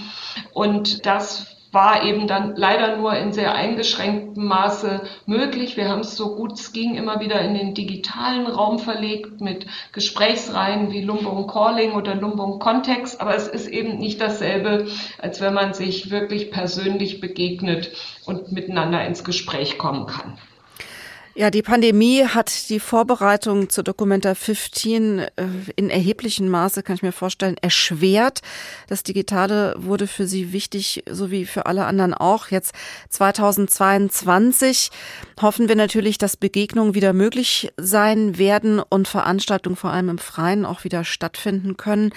Und 0.54 1.06
das 1.06 1.55
war 1.76 2.04
eben 2.04 2.26
dann 2.26 2.56
leider 2.56 2.98
nur 2.98 3.16
in 3.16 3.34
sehr 3.34 3.54
eingeschränktem 3.54 4.46
Maße 4.46 5.02
möglich. 5.28 5.78
Wir 5.78 5.90
haben 5.90 6.00
es 6.00 6.16
so 6.16 6.36
gut 6.36 6.54
es 6.54 6.72
ging 6.72 6.96
immer 6.96 7.20
wieder 7.20 7.42
in 7.42 7.54
den 7.54 7.74
digitalen 7.76 8.48
Raum 8.48 8.80
verlegt 8.80 9.42
mit 9.42 9.68
Gesprächsreihen 9.92 10.92
wie 10.92 11.04
Lumbung 11.04 11.48
Calling 11.48 11.92
oder 11.92 12.16
Lumbung 12.16 12.60
Kontext, 12.60 13.22
aber 13.22 13.36
es 13.36 13.48
ist 13.48 13.68
eben 13.68 14.00
nicht 14.00 14.22
dasselbe, 14.22 14.88
als 15.20 15.42
wenn 15.42 15.54
man 15.54 15.74
sich 15.74 16.10
wirklich 16.10 16.50
persönlich 16.50 17.20
begegnet 17.20 17.92
und 18.26 18.52
miteinander 18.52 19.06
ins 19.06 19.24
Gespräch 19.24 19.78
kommen 19.78 20.08
kann. 20.08 20.38
Ja, 21.38 21.52
die 21.52 21.64
Pandemie 21.64 22.24
hat 22.26 22.70
die 22.70 22.80
Vorbereitung 22.80 23.70
zur 23.70 23.84
Documenta 23.84 24.36
15 24.36 25.20
äh, 25.20 25.30
in 25.76 25.90
erheblichem 25.90 26.48
Maße, 26.48 26.82
kann 26.82 26.96
ich 26.96 27.02
mir 27.02 27.12
vorstellen, 27.12 27.58
erschwert. 27.62 28.40
Das 28.88 29.04
Digitale 29.04 29.76
wurde 29.78 30.08
für 30.08 30.28
Sie 30.28 30.54
wichtig, 30.54 31.04
so 31.10 31.32
wie 31.32 31.46
für 31.46 31.66
alle 31.66 31.88
anderen 31.88 32.14
auch. 32.14 32.52
Jetzt 32.52 32.74
2022 33.10 34.92
hoffen 35.42 35.68
wir 35.68 35.76
natürlich, 35.76 36.18
dass 36.18 36.38
Begegnungen 36.38 36.96
wieder 36.96 37.12
möglich 37.12 37.70
sein 37.76 38.38
werden 38.38 38.80
und 38.80 39.10
Veranstaltungen 39.10 39.76
vor 39.76 39.90
allem 39.90 40.08
im 40.08 40.20
Freien 40.20 40.66
auch 40.66 40.86
wieder 40.86 41.04
stattfinden 41.04 41.76
können. 41.76 42.14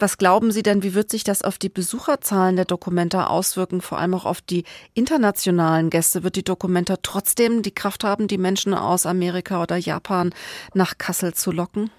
Was 0.00 0.18
glauben 0.18 0.50
Sie 0.50 0.64
denn, 0.64 0.82
wie 0.82 0.94
wird 0.94 1.08
sich 1.08 1.22
das 1.22 1.42
auf 1.42 1.58
die 1.58 1.68
Besucherzahlen 1.68 2.56
der 2.56 2.64
Documenta 2.64 3.28
auswirken, 3.28 3.80
vor 3.80 3.98
allem 3.98 4.14
auch 4.14 4.26
auf 4.26 4.40
die 4.40 4.64
internationalen 4.94 5.88
Gäste? 5.88 6.24
Wird 6.24 6.34
die 6.34 6.42
Documenta 6.42 6.96
trotzdem 7.00 7.62
die 7.62 7.70
Kraft 7.70 8.02
haben, 8.02 8.26
die 8.26 8.38
Menschen 8.38 8.55
Menschen 8.56 8.72
aus 8.72 9.04
Amerika 9.04 9.62
oder 9.62 9.76
Japan 9.76 10.32
nach 10.72 10.96
Kassel 10.96 11.34
zu 11.34 11.52
locken? 11.52 11.90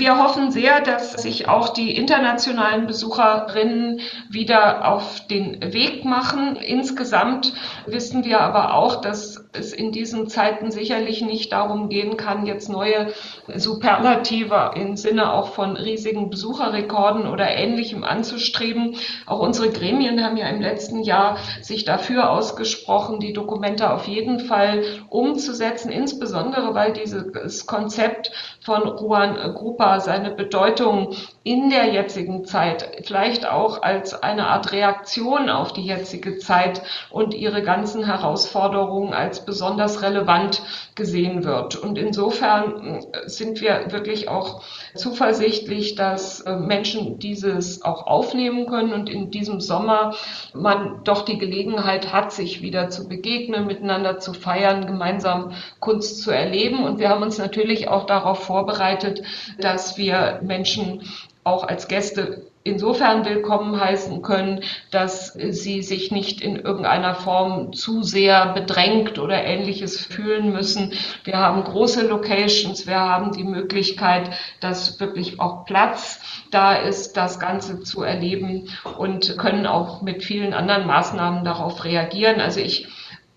Wir 0.00 0.16
hoffen 0.16 0.50
sehr, 0.50 0.80
dass 0.80 1.12
sich 1.12 1.46
auch 1.46 1.68
die 1.68 1.94
internationalen 1.94 2.86
Besucherinnen 2.86 4.00
wieder 4.30 4.90
auf 4.90 5.26
den 5.26 5.74
Weg 5.74 6.06
machen. 6.06 6.56
Insgesamt 6.56 7.52
wissen 7.84 8.24
wir 8.24 8.40
aber 8.40 8.72
auch, 8.72 9.02
dass 9.02 9.44
es 9.52 9.74
in 9.74 9.92
diesen 9.92 10.28
Zeiten 10.28 10.70
sicherlich 10.70 11.20
nicht 11.20 11.52
darum 11.52 11.90
gehen 11.90 12.16
kann, 12.16 12.46
jetzt 12.46 12.70
neue 12.70 13.12
Superlative 13.54 14.70
im 14.74 14.96
Sinne 14.96 15.34
auch 15.34 15.52
von 15.52 15.76
riesigen 15.76 16.30
Besucherrekorden 16.30 17.26
oder 17.26 17.50
ähnlichem 17.50 18.02
anzustreben. 18.02 18.96
Auch 19.26 19.40
unsere 19.40 19.68
Gremien 19.68 20.24
haben 20.24 20.38
ja 20.38 20.48
im 20.48 20.62
letzten 20.62 21.02
Jahr 21.02 21.36
sich 21.60 21.84
dafür 21.84 22.30
ausgesprochen, 22.30 23.20
die 23.20 23.34
Dokumente 23.34 23.90
auf 23.92 24.08
jeden 24.08 24.40
Fall 24.40 24.82
umzusetzen, 25.10 25.92
insbesondere 25.92 26.74
weil 26.74 26.94
dieses 26.94 27.66
Konzept 27.66 28.32
von 28.70 28.96
Juan 28.98 29.34
Grupa 29.52 29.98
seine 29.98 30.30
Bedeutung 30.30 31.16
in 31.42 31.70
der 31.70 31.86
jetzigen 31.86 32.44
Zeit, 32.44 33.02
vielleicht 33.04 33.46
auch 33.48 33.80
als 33.80 34.12
eine 34.22 34.48
Art 34.48 34.72
Reaktion 34.72 35.48
auf 35.48 35.72
die 35.72 35.84
jetzige 35.84 36.36
Zeit 36.36 36.82
und 37.08 37.32
ihre 37.32 37.62
ganzen 37.62 38.04
Herausforderungen 38.04 39.14
als 39.14 39.46
besonders 39.46 40.02
relevant 40.02 40.62
gesehen 40.96 41.44
wird. 41.44 41.76
Und 41.76 41.96
insofern 41.96 43.00
äh, 43.12 43.26
sind 43.26 43.62
wir 43.62 43.86
wirklich 43.90 44.28
auch 44.28 44.62
zuversichtlich, 44.94 45.94
dass 45.94 46.42
äh, 46.42 46.56
Menschen 46.56 47.18
dieses 47.18 47.80
auch 47.82 48.06
aufnehmen 48.06 48.66
können 48.66 48.92
und 48.92 49.08
in 49.08 49.30
diesem 49.30 49.60
Sommer 49.60 50.14
man 50.52 51.02
doch 51.04 51.22
die 51.22 51.38
Gelegenheit 51.38 52.12
hat, 52.12 52.32
sich 52.32 52.60
wieder 52.60 52.90
zu 52.90 53.08
begegnen, 53.08 53.66
miteinander 53.66 54.18
zu 54.18 54.34
feiern, 54.34 54.86
gemeinsam 54.86 55.52
Kunst 55.78 56.22
zu 56.22 56.32
erleben. 56.32 56.84
Und 56.84 56.98
wir 56.98 57.08
haben 57.08 57.22
uns 57.22 57.38
natürlich 57.38 57.88
auch 57.88 58.04
darauf 58.04 58.44
vorbereitet, 58.44 59.22
dass 59.58 59.96
wir 59.96 60.40
Menschen 60.42 61.02
auch 61.44 61.64
als 61.64 61.88
Gäste 61.88 62.50
insofern 62.62 63.24
willkommen 63.24 63.80
heißen 63.80 64.20
können, 64.20 64.62
dass 64.90 65.32
sie 65.32 65.82
sich 65.82 66.10
nicht 66.10 66.42
in 66.42 66.56
irgendeiner 66.56 67.14
Form 67.14 67.72
zu 67.72 68.02
sehr 68.02 68.52
bedrängt 68.52 69.18
oder 69.18 69.42
ähnliches 69.42 69.98
fühlen 70.04 70.52
müssen. 70.52 70.92
Wir 71.24 71.38
haben 71.38 71.64
große 71.64 72.06
Locations, 72.06 72.86
wir 72.86 73.00
haben 73.00 73.32
die 73.32 73.44
Möglichkeit, 73.44 74.30
dass 74.60 75.00
wirklich 75.00 75.40
auch 75.40 75.64
Platz 75.64 76.20
da 76.50 76.74
ist, 76.74 77.16
das 77.16 77.40
Ganze 77.40 77.80
zu 77.80 78.02
erleben 78.02 78.68
und 78.98 79.38
können 79.38 79.66
auch 79.66 80.02
mit 80.02 80.22
vielen 80.22 80.52
anderen 80.52 80.86
Maßnahmen 80.86 81.44
darauf 81.44 81.84
reagieren. 81.84 82.40
Also 82.40 82.60
ich 82.60 82.88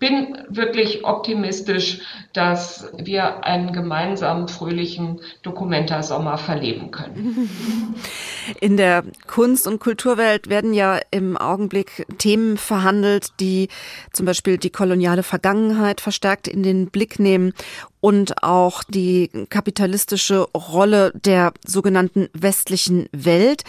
bin 0.03 0.37
wirklich 0.49 1.05
optimistisch, 1.05 2.01
dass 2.33 2.89
wir 2.97 3.45
einen 3.45 3.71
gemeinsamen 3.71 4.49
fröhlichen 4.49 5.21
Dokumenta-Sommer 5.43 6.37
verleben 6.37 6.91
können. 6.91 7.49
In 8.59 8.75
der 8.75 9.05
Kunst- 9.27 9.65
und 9.65 9.79
Kulturwelt 9.79 10.49
werden 10.49 10.73
ja 10.73 10.99
im 11.11 11.37
Augenblick 11.37 12.05
Themen 12.17 12.57
verhandelt, 12.57 13.29
die 13.39 13.69
zum 14.11 14.25
Beispiel 14.25 14.57
die 14.57 14.71
koloniale 14.71 15.23
Vergangenheit 15.23 16.01
verstärkt 16.01 16.49
in 16.49 16.61
den 16.61 16.87
Blick 16.87 17.19
nehmen 17.19 17.53
und 18.01 18.43
auch 18.43 18.83
die 18.83 19.29
kapitalistische 19.49 20.41
Rolle 20.53 21.13
der 21.15 21.53
sogenannten 21.65 22.27
westlichen 22.33 23.07
Welt 23.13 23.63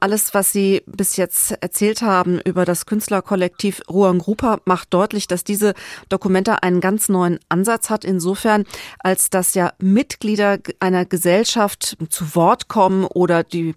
alles, 0.00 0.34
was 0.34 0.52
Sie 0.52 0.82
bis 0.86 1.16
jetzt 1.16 1.52
erzählt 1.60 2.02
haben 2.02 2.40
über 2.40 2.64
das 2.64 2.86
Künstlerkollektiv 2.86 3.80
Ruang 3.88 4.18
Grupa, 4.18 4.60
macht 4.64 4.92
deutlich, 4.92 5.26
dass 5.26 5.44
diese 5.44 5.74
Dokumente 6.08 6.62
einen 6.62 6.80
ganz 6.80 7.08
neuen 7.08 7.38
Ansatz 7.48 7.90
hat, 7.90 8.04
insofern, 8.04 8.64
als 8.98 9.30
dass 9.30 9.54
ja 9.54 9.72
Mitglieder 9.78 10.58
einer 10.80 11.04
Gesellschaft 11.04 11.96
zu 12.08 12.34
Wort 12.34 12.68
kommen 12.68 13.04
oder 13.04 13.44
die 13.44 13.74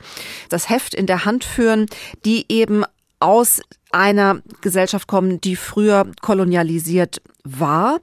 das 0.50 0.70
Heft 0.70 0.94
in 0.94 1.06
der 1.06 1.26
Hand 1.26 1.44
führen, 1.44 1.88
die 2.26 2.46
eben 2.50 2.84
aus 3.24 3.62
einer 3.92 4.42
Gesellschaft 4.62 5.08
kommen, 5.08 5.40
die 5.40 5.56
früher 5.56 6.12
kolonialisiert 6.22 7.22
war. 7.44 8.00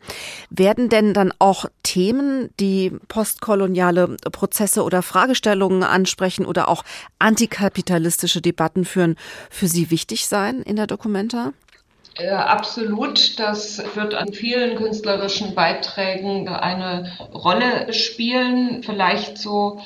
Werden 0.48 0.88
denn 0.88 1.12
dann 1.12 1.32
auch 1.38 1.66
Themen, 1.82 2.50
die 2.58 2.92
postkoloniale 3.08 4.16
Prozesse 4.32 4.82
oder 4.82 5.02
Fragestellungen 5.02 5.82
ansprechen 5.82 6.46
oder 6.46 6.68
auch 6.68 6.84
antikapitalistische 7.18 8.40
Debatten 8.40 8.84
führen, 8.84 9.16
für 9.50 9.68
Sie 9.68 9.90
wichtig 9.90 10.26
sein 10.26 10.62
in 10.62 10.76
der 10.76 10.86
Dokumenta? 10.86 11.52
Absolut. 12.28 13.38
Das 13.38 13.82
wird 13.94 14.14
an 14.14 14.32
vielen 14.32 14.76
künstlerischen 14.76 15.54
Beiträgen 15.54 16.48
eine 16.48 17.12
Rolle 17.32 17.92
spielen. 17.92 18.82
Vielleicht 18.82 19.38
so 19.38 19.80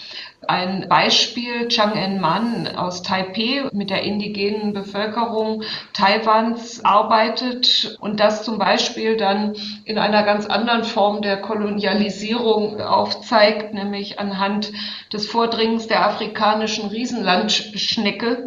ein 0.49 0.87
Beispiel. 0.89 1.69
Chang 1.69 1.95
En-man 1.95 2.69
aus 2.77 3.03
Taipei 3.03 3.69
mit 3.73 3.91
der 3.91 4.03
indigenen 4.03 4.73
Bevölkerung 4.73 5.63
Taiwans 5.93 6.85
arbeitet 6.85 7.97
und 8.01 8.21
das 8.21 8.45
zum 8.45 8.59
Beispiel 8.59 9.17
dann 9.17 9.55
in 9.85 9.99
einer 9.99 10.23
ganz 10.23 10.47
anderen 10.47 10.85
Form 10.85 11.23
der 11.23 11.41
Kolonialisierung 11.41 12.81
aufzeigt, 12.81 13.75
nämlich 13.75 14.19
anhand 14.19 14.73
des 15.13 15.27
Vordringens 15.27 15.87
der 15.87 16.07
afrikanischen 16.07 16.89
Riesenlandschnecke, 16.89 18.47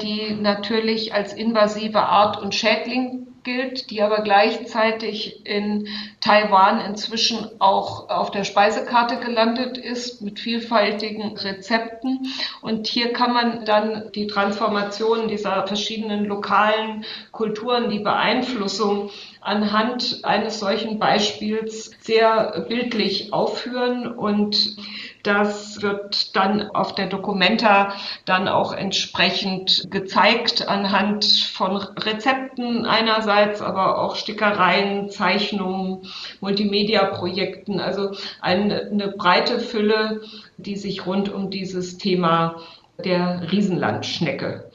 die 0.00 0.34
natürlich 0.34 1.14
als 1.14 1.32
invasive 1.32 2.00
Art 2.00 2.40
und 2.40 2.54
Schädling 2.54 3.31
gilt, 3.44 3.90
die 3.90 4.02
aber 4.02 4.22
gleichzeitig 4.22 5.44
in 5.46 5.88
Taiwan 6.20 6.80
inzwischen 6.80 7.48
auch 7.58 8.08
auf 8.08 8.30
der 8.30 8.44
Speisekarte 8.44 9.16
gelandet 9.16 9.78
ist 9.78 10.22
mit 10.22 10.38
vielfältigen 10.38 11.36
Rezepten. 11.36 12.28
Und 12.60 12.86
hier 12.86 13.12
kann 13.12 13.32
man 13.32 13.64
dann 13.64 14.10
die 14.14 14.26
Transformation 14.26 15.28
dieser 15.28 15.66
verschiedenen 15.66 16.24
lokalen 16.24 17.04
Kulturen, 17.32 17.90
die 17.90 18.00
Beeinflussung 18.00 19.10
anhand 19.40 20.20
eines 20.22 20.60
solchen 20.60 20.98
Beispiels 20.98 21.90
sehr 22.00 22.64
bildlich 22.68 23.32
aufführen 23.32 24.06
und 24.06 24.76
das 25.22 25.82
wird 25.82 26.34
dann 26.36 26.70
auf 26.70 26.94
der 26.94 27.06
Documenta 27.06 27.94
dann 28.24 28.48
auch 28.48 28.72
entsprechend 28.72 29.90
gezeigt 29.90 30.68
anhand 30.68 31.24
von 31.24 31.76
Rezepten 31.76 32.86
einerseits, 32.86 33.62
aber 33.62 33.98
auch 33.98 34.16
Stickereien, 34.16 35.10
Zeichnungen, 35.10 36.06
Multimedia-Projekten. 36.40 37.80
Also 37.80 38.12
eine, 38.40 38.88
eine 38.90 39.08
breite 39.08 39.60
Fülle, 39.60 40.22
die 40.56 40.76
sich 40.76 41.06
rund 41.06 41.28
um 41.28 41.50
dieses 41.50 41.98
Thema 41.98 42.56
der 43.04 43.50
Riesenlandschnecke 43.50 44.70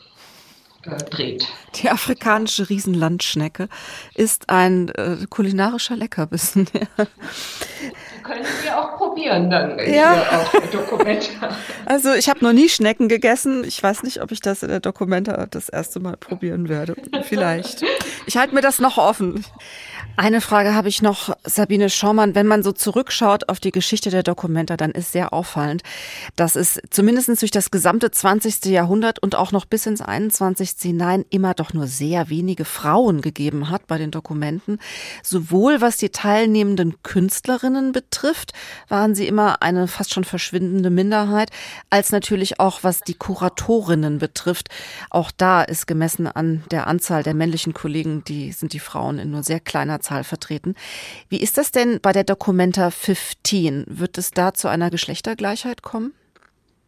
äh, 0.83 1.03
dreht. 1.03 1.47
Die 1.75 1.89
afrikanische 1.89 2.69
Riesenlandschnecke 2.69 3.67
ist 4.15 4.49
ein 4.49 4.89
äh, 4.89 5.17
kulinarischer 5.29 5.95
Leckerbissen. 5.95 6.67
können 8.27 8.45
wir 8.63 8.77
auch 8.77 8.97
probieren 8.97 9.49
dann 9.49 9.77
ja. 9.91 10.25
Also 11.85 12.13
ich 12.13 12.29
habe 12.29 12.43
noch 12.43 12.53
nie 12.53 12.69
Schnecken 12.69 13.07
gegessen. 13.07 13.63
Ich 13.63 13.81
weiß 13.81 14.03
nicht, 14.03 14.21
ob 14.21 14.31
ich 14.31 14.41
das 14.41 14.63
in 14.63 14.69
der 14.69 14.79
Dokumenta 14.79 15.47
das 15.49 15.69
erste 15.69 15.99
Mal 15.99 16.17
probieren 16.17 16.69
werde. 16.69 16.95
Vielleicht. 17.23 17.83
Ich 18.25 18.37
halte 18.37 18.53
mir 18.53 18.61
das 18.61 18.79
noch 18.79 18.97
offen. 18.97 19.45
Eine 20.19 20.41
Frage 20.41 20.73
habe 20.73 20.89
ich 20.89 21.03
noch, 21.03 21.37
Sabine 21.43 21.91
Schaumann. 21.91 22.33
Wenn 22.33 22.47
man 22.47 22.63
so 22.63 22.71
zurückschaut 22.71 23.49
auf 23.49 23.59
die 23.59 23.71
Geschichte 23.71 24.09
der 24.09 24.23
Dokumenta, 24.23 24.75
dann 24.75 24.89
ist 24.89 25.11
sehr 25.11 25.31
auffallend, 25.31 25.83
dass 26.35 26.55
es 26.55 26.81
zumindest 26.89 27.39
durch 27.39 27.51
das 27.51 27.69
gesamte 27.69 28.09
20. 28.09 28.65
Jahrhundert 28.65 29.19
und 29.19 29.35
auch 29.35 29.51
noch 29.51 29.65
bis 29.65 29.85
ins 29.85 30.01
21. 30.01 30.71
hinein 30.81 31.23
immer 31.29 31.53
doch 31.53 31.71
nur 31.71 31.85
sehr 31.85 32.29
wenige 32.29 32.65
Frauen 32.65 33.21
gegeben 33.21 33.69
hat 33.69 33.85
bei 33.85 33.99
den 33.99 34.09
Dokumenten. 34.09 34.79
Sowohl 35.21 35.81
was 35.81 35.97
die 35.97 36.09
teilnehmenden 36.09 37.03
Künstlerinnen 37.03 37.91
betrifft, 37.91 38.53
waren 38.87 39.13
sie 39.13 39.27
immer 39.27 39.61
eine 39.61 39.87
fast 39.87 40.15
schon 40.15 40.23
verschwindende 40.23 40.89
Minderheit, 40.89 41.51
als 41.91 42.11
natürlich 42.11 42.59
auch 42.59 42.79
was 42.81 43.01
die 43.01 43.13
Kuratorinnen 43.13 44.17
betrifft. 44.17 44.69
Auch 45.11 45.29
da 45.29 45.61
ist 45.61 45.85
gemessen 45.85 46.25
an 46.25 46.63
der 46.71 46.87
Anzahl 46.87 47.21
der 47.21 47.35
männlichen 47.35 47.75
Kollegen, 47.75 48.23
die 48.23 48.51
sind 48.51 48.73
die 48.73 48.79
Frauen 48.79 49.19
in 49.19 49.29
nur 49.29 49.43
sehr 49.43 49.59
kleiner 49.59 50.01
Zahl 50.07 50.23
vertreten. 50.23 50.75
Wie 51.29 51.41
ist 51.41 51.57
das 51.57 51.71
denn 51.71 51.99
bei 52.01 52.13
der 52.13 52.23
Documenta 52.23 52.91
15? 52.91 53.85
Wird 53.87 54.17
es 54.17 54.31
da 54.31 54.53
zu 54.53 54.67
einer 54.67 54.89
Geschlechtergleichheit 54.89 55.81
kommen? 55.81 56.13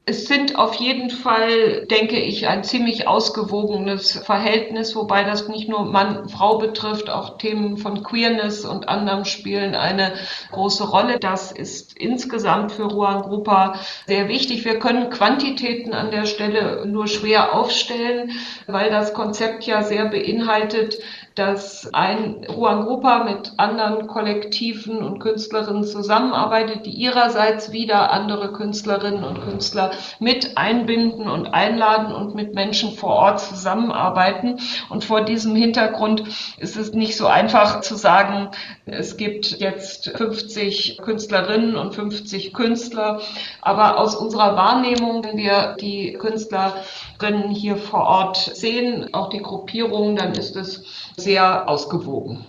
Es 0.09 0.25
sind 0.25 0.57
auf 0.57 0.73
jeden 0.73 1.11
Fall, 1.11 1.85
denke 1.85 2.19
ich, 2.19 2.47
ein 2.47 2.63
ziemlich 2.63 3.07
ausgewogenes 3.07 4.13
Verhältnis, 4.13 4.95
wobei 4.95 5.23
das 5.23 5.47
nicht 5.47 5.69
nur 5.69 5.85
Mann-Frau 5.85 6.57
betrifft, 6.57 7.11
auch 7.11 7.37
Themen 7.37 7.77
von 7.77 8.01
Queerness 8.01 8.65
und 8.65 8.89
anderem 8.89 9.23
spielen 9.23 9.75
eine 9.75 10.13
große 10.51 10.89
Rolle. 10.89 11.19
Das 11.19 11.51
ist 11.51 11.95
insgesamt 11.95 12.71
für 12.71 12.85
Ruan 12.85 13.21
Grupa 13.21 13.75
sehr 14.07 14.29
wichtig. 14.29 14.65
Wir 14.65 14.79
können 14.79 15.11
Quantitäten 15.11 15.93
an 15.93 16.09
der 16.09 16.25
Stelle 16.25 16.87
nur 16.87 17.05
schwer 17.05 17.53
aufstellen, 17.53 18.31
weil 18.65 18.89
das 18.89 19.13
Konzept 19.13 19.65
ja 19.65 19.83
sehr 19.83 20.05
beinhaltet, 20.05 20.97
dass 21.35 21.93
ein 21.93 22.45
Juan 22.49 22.83
Grupa 22.83 23.23
mit 23.23 23.53
anderen 23.57 24.07
Kollektiven 24.07 25.03
und 25.03 25.19
Künstlerinnen 25.19 25.85
zusammenarbeitet, 25.85 26.85
die 26.85 26.91
ihrerseits 26.91 27.71
wieder 27.71 28.11
andere 28.11 28.51
Künstlerinnen 28.51 29.23
und 29.23 29.41
Künstler 29.41 29.91
mit 30.19 30.57
einbinden 30.57 31.29
und 31.29 31.47
einladen 31.53 32.13
und 32.13 32.35
mit 32.35 32.53
Menschen 32.55 32.93
vor 32.93 33.11
Ort 33.11 33.39
zusammenarbeiten. 33.39 34.59
Und 34.89 35.03
vor 35.03 35.21
diesem 35.21 35.55
Hintergrund 35.55 36.23
ist 36.57 36.77
es 36.77 36.93
nicht 36.93 37.17
so 37.17 37.27
einfach 37.27 37.81
zu 37.81 37.95
sagen, 37.95 38.49
es 38.85 39.17
gibt 39.17 39.59
jetzt 39.59 40.09
50 40.09 40.99
Künstlerinnen 41.01 41.75
und 41.75 41.95
50 41.95 42.53
Künstler. 42.53 43.21
Aber 43.61 43.99
aus 43.99 44.15
unserer 44.15 44.55
Wahrnehmung, 44.55 45.23
wenn 45.23 45.37
wir 45.37 45.75
die 45.79 46.13
Künstlerinnen 46.13 47.51
hier 47.51 47.77
vor 47.77 48.01
Ort 48.01 48.37
sehen, 48.37 49.13
auch 49.13 49.29
die 49.29 49.41
Gruppierungen, 49.41 50.15
dann 50.15 50.33
ist 50.33 50.55
es 50.55 50.83
sehr 51.17 51.69
ausgewogen. 51.69 52.45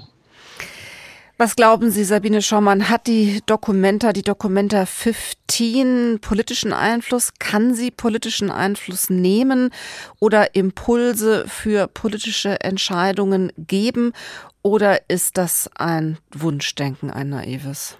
Was 1.40 1.56
glauben 1.56 1.90
Sie, 1.90 2.04
Sabine 2.04 2.42
Schaumann, 2.42 2.90
hat 2.90 3.06
die 3.06 3.40
Dokumenta, 3.46 4.12
die 4.12 4.20
Dokumenta 4.20 4.84
15 4.84 6.18
politischen 6.20 6.74
Einfluss? 6.74 7.32
Kann 7.38 7.74
sie 7.74 7.90
politischen 7.90 8.50
Einfluss 8.50 9.08
nehmen 9.08 9.70
oder 10.18 10.54
Impulse 10.54 11.46
für 11.48 11.86
politische 11.86 12.60
Entscheidungen 12.60 13.52
geben? 13.56 14.12
Oder 14.60 15.08
ist 15.08 15.38
das 15.38 15.70
ein 15.76 16.18
Wunschdenken, 16.30 17.10
ein 17.10 17.30
naives? 17.30 17.96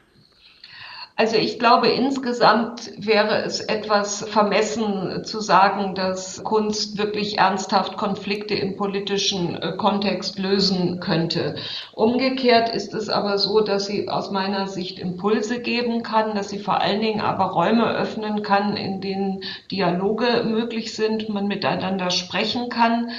Also 1.21 1.37
ich 1.37 1.59
glaube, 1.59 1.89
insgesamt 1.89 2.93
wäre 2.97 3.43
es 3.43 3.61
etwas 3.61 4.27
vermessen 4.27 5.23
zu 5.23 5.41
sagen, 5.41 5.95
dass 5.95 6.43
Kunst 6.45 6.97
wirklich 6.97 7.37
ernsthaft 7.37 7.99
Konflikte 7.99 8.55
im 8.55 8.79
politischen 8.79 9.55
äh, 9.55 9.77
Kontext 9.77 10.39
lösen 10.39 10.99
könnte. 10.99 11.57
Umgekehrt 11.93 12.75
ist 12.75 12.95
es 12.95 13.11
aber 13.11 13.37
so, 13.37 13.61
dass 13.61 13.85
sie 13.85 14.09
aus 14.09 14.31
meiner 14.31 14.67
Sicht 14.67 14.99
Impulse 14.99 15.61
geben 15.61 16.03
kann, 16.03 16.35
dass 16.35 16.49
sie 16.49 16.59
vor 16.59 16.81
allen 16.81 17.03
Dingen 17.03 17.21
aber 17.21 17.53
Räume 17.53 17.95
öffnen 17.95 18.43
kann, 18.43 18.79
in 18.79 19.03
denen 19.03 19.43
Dialoge 19.71 20.45
möglich 20.47 20.95
sind, 20.95 21.29
man 21.29 21.49
miteinander 21.49 22.09
sprechen 22.09 22.71
kann 22.71 23.11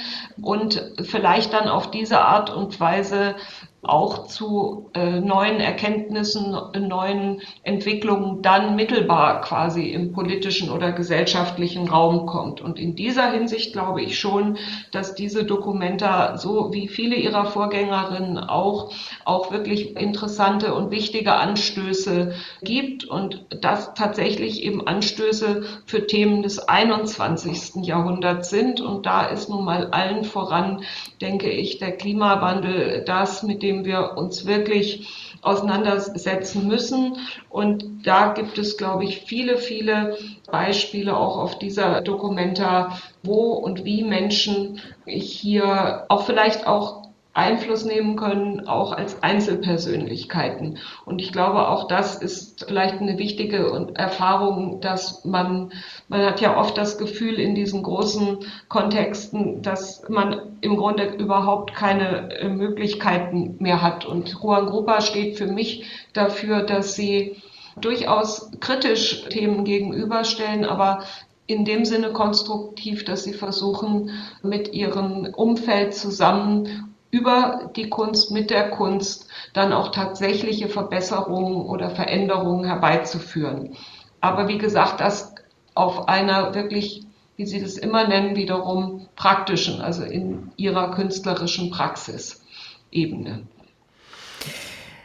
und 0.42 0.92
vielleicht 1.04 1.52
dann 1.52 1.68
auf 1.68 1.92
diese 1.92 2.18
Art 2.18 2.50
und 2.50 2.80
Weise 2.80 3.36
auch 3.82 4.28
zu 4.28 4.90
äh, 4.94 5.18
neuen 5.18 5.58
Erkenntnissen, 5.58 6.56
neuen 6.78 7.42
Entwicklungen 7.64 8.40
dann 8.40 8.76
mittelbar 8.76 9.40
quasi 9.40 9.90
im 9.90 10.12
politischen 10.12 10.70
oder 10.70 10.92
gesellschaftlichen 10.92 11.88
Raum 11.88 12.26
kommt. 12.26 12.60
Und 12.60 12.78
in 12.78 12.94
dieser 12.94 13.32
Hinsicht 13.32 13.72
glaube 13.72 14.00
ich 14.00 14.20
schon, 14.20 14.56
dass 14.92 15.16
diese 15.16 15.42
Dokumenta, 15.44 16.38
so 16.38 16.72
wie 16.72 16.86
viele 16.86 17.16
ihrer 17.16 17.46
Vorgängerinnen 17.46 18.38
auch, 18.38 18.92
auch 19.24 19.50
wirklich 19.50 19.96
interessante 19.96 20.74
und 20.74 20.92
wichtige 20.92 21.34
Anstöße 21.34 22.34
gibt 22.62 23.04
und 23.04 23.46
das 23.60 23.94
tatsächlich 23.94 24.62
eben 24.62 24.86
Anstöße 24.86 25.64
für 25.86 26.06
Themen 26.06 26.44
des 26.44 26.60
21. 26.60 27.84
Jahrhunderts 27.84 28.48
sind. 28.48 28.80
Und 28.80 29.06
da 29.06 29.26
ist 29.26 29.48
nun 29.48 29.64
mal 29.64 29.88
allen 29.90 30.22
voran, 30.22 30.84
denke 31.20 31.50
ich, 31.50 31.78
der 31.78 31.96
Klimawandel 31.96 33.02
das, 33.04 33.42
mit 33.42 33.64
dem 33.64 33.71
dem 33.72 33.84
wir 33.84 34.16
uns 34.16 34.46
wirklich 34.46 35.08
auseinandersetzen 35.42 36.68
müssen. 36.68 37.16
Und 37.48 38.06
da 38.06 38.32
gibt 38.32 38.58
es, 38.58 38.76
glaube 38.76 39.04
ich, 39.04 39.22
viele, 39.22 39.58
viele 39.58 40.16
Beispiele 40.50 41.16
auch 41.16 41.38
auf 41.38 41.58
dieser 41.58 42.00
Dokumenta, 42.02 42.98
wo 43.22 43.52
und 43.52 43.84
wie 43.84 44.04
Menschen 44.04 44.80
hier 45.06 46.04
auch 46.08 46.26
vielleicht 46.26 46.66
auch 46.66 47.01
Einfluss 47.34 47.84
nehmen 47.84 48.16
können, 48.16 48.66
auch 48.66 48.92
als 48.92 49.22
Einzelpersönlichkeiten. 49.22 50.78
Und 51.06 51.22
ich 51.22 51.32
glaube, 51.32 51.68
auch 51.68 51.88
das 51.88 52.16
ist 52.16 52.66
vielleicht 52.68 53.00
eine 53.00 53.16
wichtige 53.16 53.90
Erfahrung, 53.94 54.80
dass 54.80 55.24
man, 55.24 55.72
man 56.08 56.26
hat 56.26 56.42
ja 56.42 56.58
oft 56.58 56.76
das 56.76 56.98
Gefühl 56.98 57.34
in 57.34 57.54
diesen 57.54 57.82
großen 57.82 58.40
Kontexten, 58.68 59.62
dass 59.62 60.06
man 60.10 60.58
im 60.60 60.76
Grunde 60.76 61.04
überhaupt 61.04 61.74
keine 61.74 62.34
äh, 62.34 62.48
Möglichkeiten 62.48 63.56
mehr 63.60 63.80
hat. 63.80 64.04
Und 64.04 64.28
Juan 64.42 64.66
Grupa 64.66 65.00
steht 65.00 65.38
für 65.38 65.46
mich 65.46 65.86
dafür, 66.12 66.62
dass 66.64 66.94
sie 66.94 67.36
durchaus 67.80 68.50
kritisch 68.60 69.24
Themen 69.30 69.64
gegenüberstellen, 69.64 70.66
aber 70.66 71.04
in 71.46 71.64
dem 71.64 71.86
Sinne 71.86 72.12
konstruktiv, 72.12 73.04
dass 73.04 73.24
sie 73.24 73.32
versuchen, 73.32 74.10
mit 74.42 74.72
ihrem 74.74 75.32
Umfeld 75.34 75.94
zusammen 75.94 76.91
über 77.12 77.70
die 77.76 77.90
Kunst, 77.90 78.32
mit 78.32 78.50
der 78.50 78.70
Kunst 78.70 79.28
dann 79.52 79.72
auch 79.72 79.92
tatsächliche 79.92 80.68
Verbesserungen 80.68 81.66
oder 81.66 81.90
Veränderungen 81.90 82.64
herbeizuführen. 82.64 83.76
Aber 84.20 84.48
wie 84.48 84.58
gesagt, 84.58 85.00
das 85.00 85.34
auf 85.74 86.08
einer 86.08 86.54
wirklich, 86.54 87.04
wie 87.36 87.46
Sie 87.46 87.60
das 87.60 87.76
immer 87.76 88.08
nennen, 88.08 88.34
wiederum 88.34 89.06
praktischen, 89.14 89.80
also 89.82 90.02
in 90.02 90.52
ihrer 90.56 90.90
künstlerischen 90.94 91.70
Praxis 91.70 92.42
Ebene. 92.90 93.46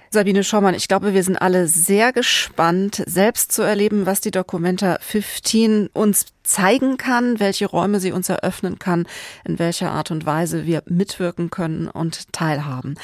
Sabine 0.10 0.44
Schaumann, 0.44 0.74
ich 0.74 0.88
glaube, 0.88 1.14
wir 1.14 1.24
sind 1.24 1.36
alle 1.36 1.68
sehr 1.68 2.14
gespannt, 2.14 3.04
selbst 3.06 3.52
zu 3.52 3.62
erleben, 3.62 4.06
was 4.06 4.22
die 4.22 4.32
Documenta 4.32 4.98
15 5.02 5.90
uns 5.94 6.28
zeigen 6.48 6.98
kann, 6.98 7.40
welche 7.40 7.68
Räume 7.68 8.00
sie 8.00 8.12
uns 8.12 8.30
eröffnen 8.30 8.80
kann, 8.80 9.06
in 9.44 9.60
welcher 9.60 9.92
Art 9.92 10.12
und 10.12 10.26
Weise 10.26 10.66
wir 10.66 10.82
mitwirken 10.86 11.50
können 11.50 11.88
und 11.88 12.32
teilhaben. 12.32 12.96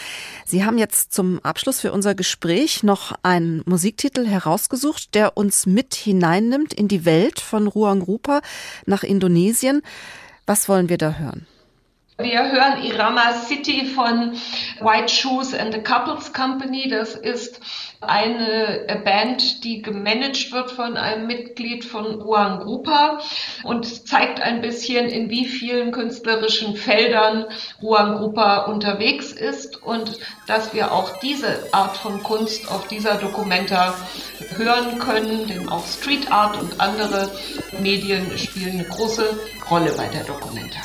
Sie 0.46 0.64
haben 0.64 0.78
jetzt 0.78 1.14
zum 1.14 1.40
Abschluss 1.44 1.82
für 1.82 1.92
unser 1.92 2.16
Gespräch 2.16 2.84
noch 2.84 3.14
einen 3.22 3.62
Musiktitel 3.66 4.26
herausgesucht, 4.26 5.14
der 5.14 5.38
uns 5.38 5.66
mit 5.66 5.94
hineinnimmt 5.94 6.74
in 6.74 6.88
die 6.88 7.06
Welt 7.06 7.40
von 7.40 7.68
Ruang 7.68 8.02
Rupa 8.02 8.42
nach 8.86 9.04
Indonesien. 9.04 9.82
Was 10.46 10.70
wollen 10.70 10.90
wir 10.90 10.98
da 10.98 11.14
hören? 11.14 11.46
Wir 12.20 12.52
hören 12.52 12.84
Irama 12.84 13.34
City 13.34 13.88
von 13.88 14.34
White 14.80 15.12
Shoes 15.12 15.54
and 15.54 15.74
the 15.74 15.82
Couples 15.82 16.32
Company. 16.32 16.88
Das 16.88 17.16
ist 17.16 17.60
eine 18.10 19.02
Band, 19.04 19.64
die 19.64 19.82
gemanagt 19.82 20.52
wird 20.52 20.72
von 20.72 20.98
einem 20.98 21.28
Mitglied 21.28 21.86
von 21.86 22.22
Ruang 22.22 22.60
Grupa 22.60 23.20
und 23.64 24.08
zeigt 24.08 24.42
ein 24.42 24.62
bisschen, 24.62 25.08
in 25.08 25.30
wie 25.30 25.46
vielen 25.46 25.92
künstlerischen 25.92 26.76
Feldern 26.76 27.46
Ruang 27.82 28.18
Grupa 28.18 28.66
unterwegs 28.66 29.32
ist 29.32 29.82
und 29.82 30.20
dass 30.48 30.74
wir 30.74 30.92
auch 30.92 31.20
diese 31.20 31.74
Art 31.74 31.98
von 31.98 32.22
Kunst 32.24 32.70
auf 32.70 32.88
dieser 32.88 33.16
Dokumenta 33.16 33.94
hören 34.56 35.00
können, 35.00 35.48
denn 35.48 35.70
auch 35.70 35.86
Street 35.86 36.32
Art 36.32 36.60
und 36.62 36.80
andere 36.80 37.32
Medien 37.80 38.38
spielen 38.38 38.74
eine 38.74 38.84
große 38.86 39.26
Rolle 39.70 39.92
bei 39.96 40.08
der 40.08 40.24
Dokumenta. 40.24 40.80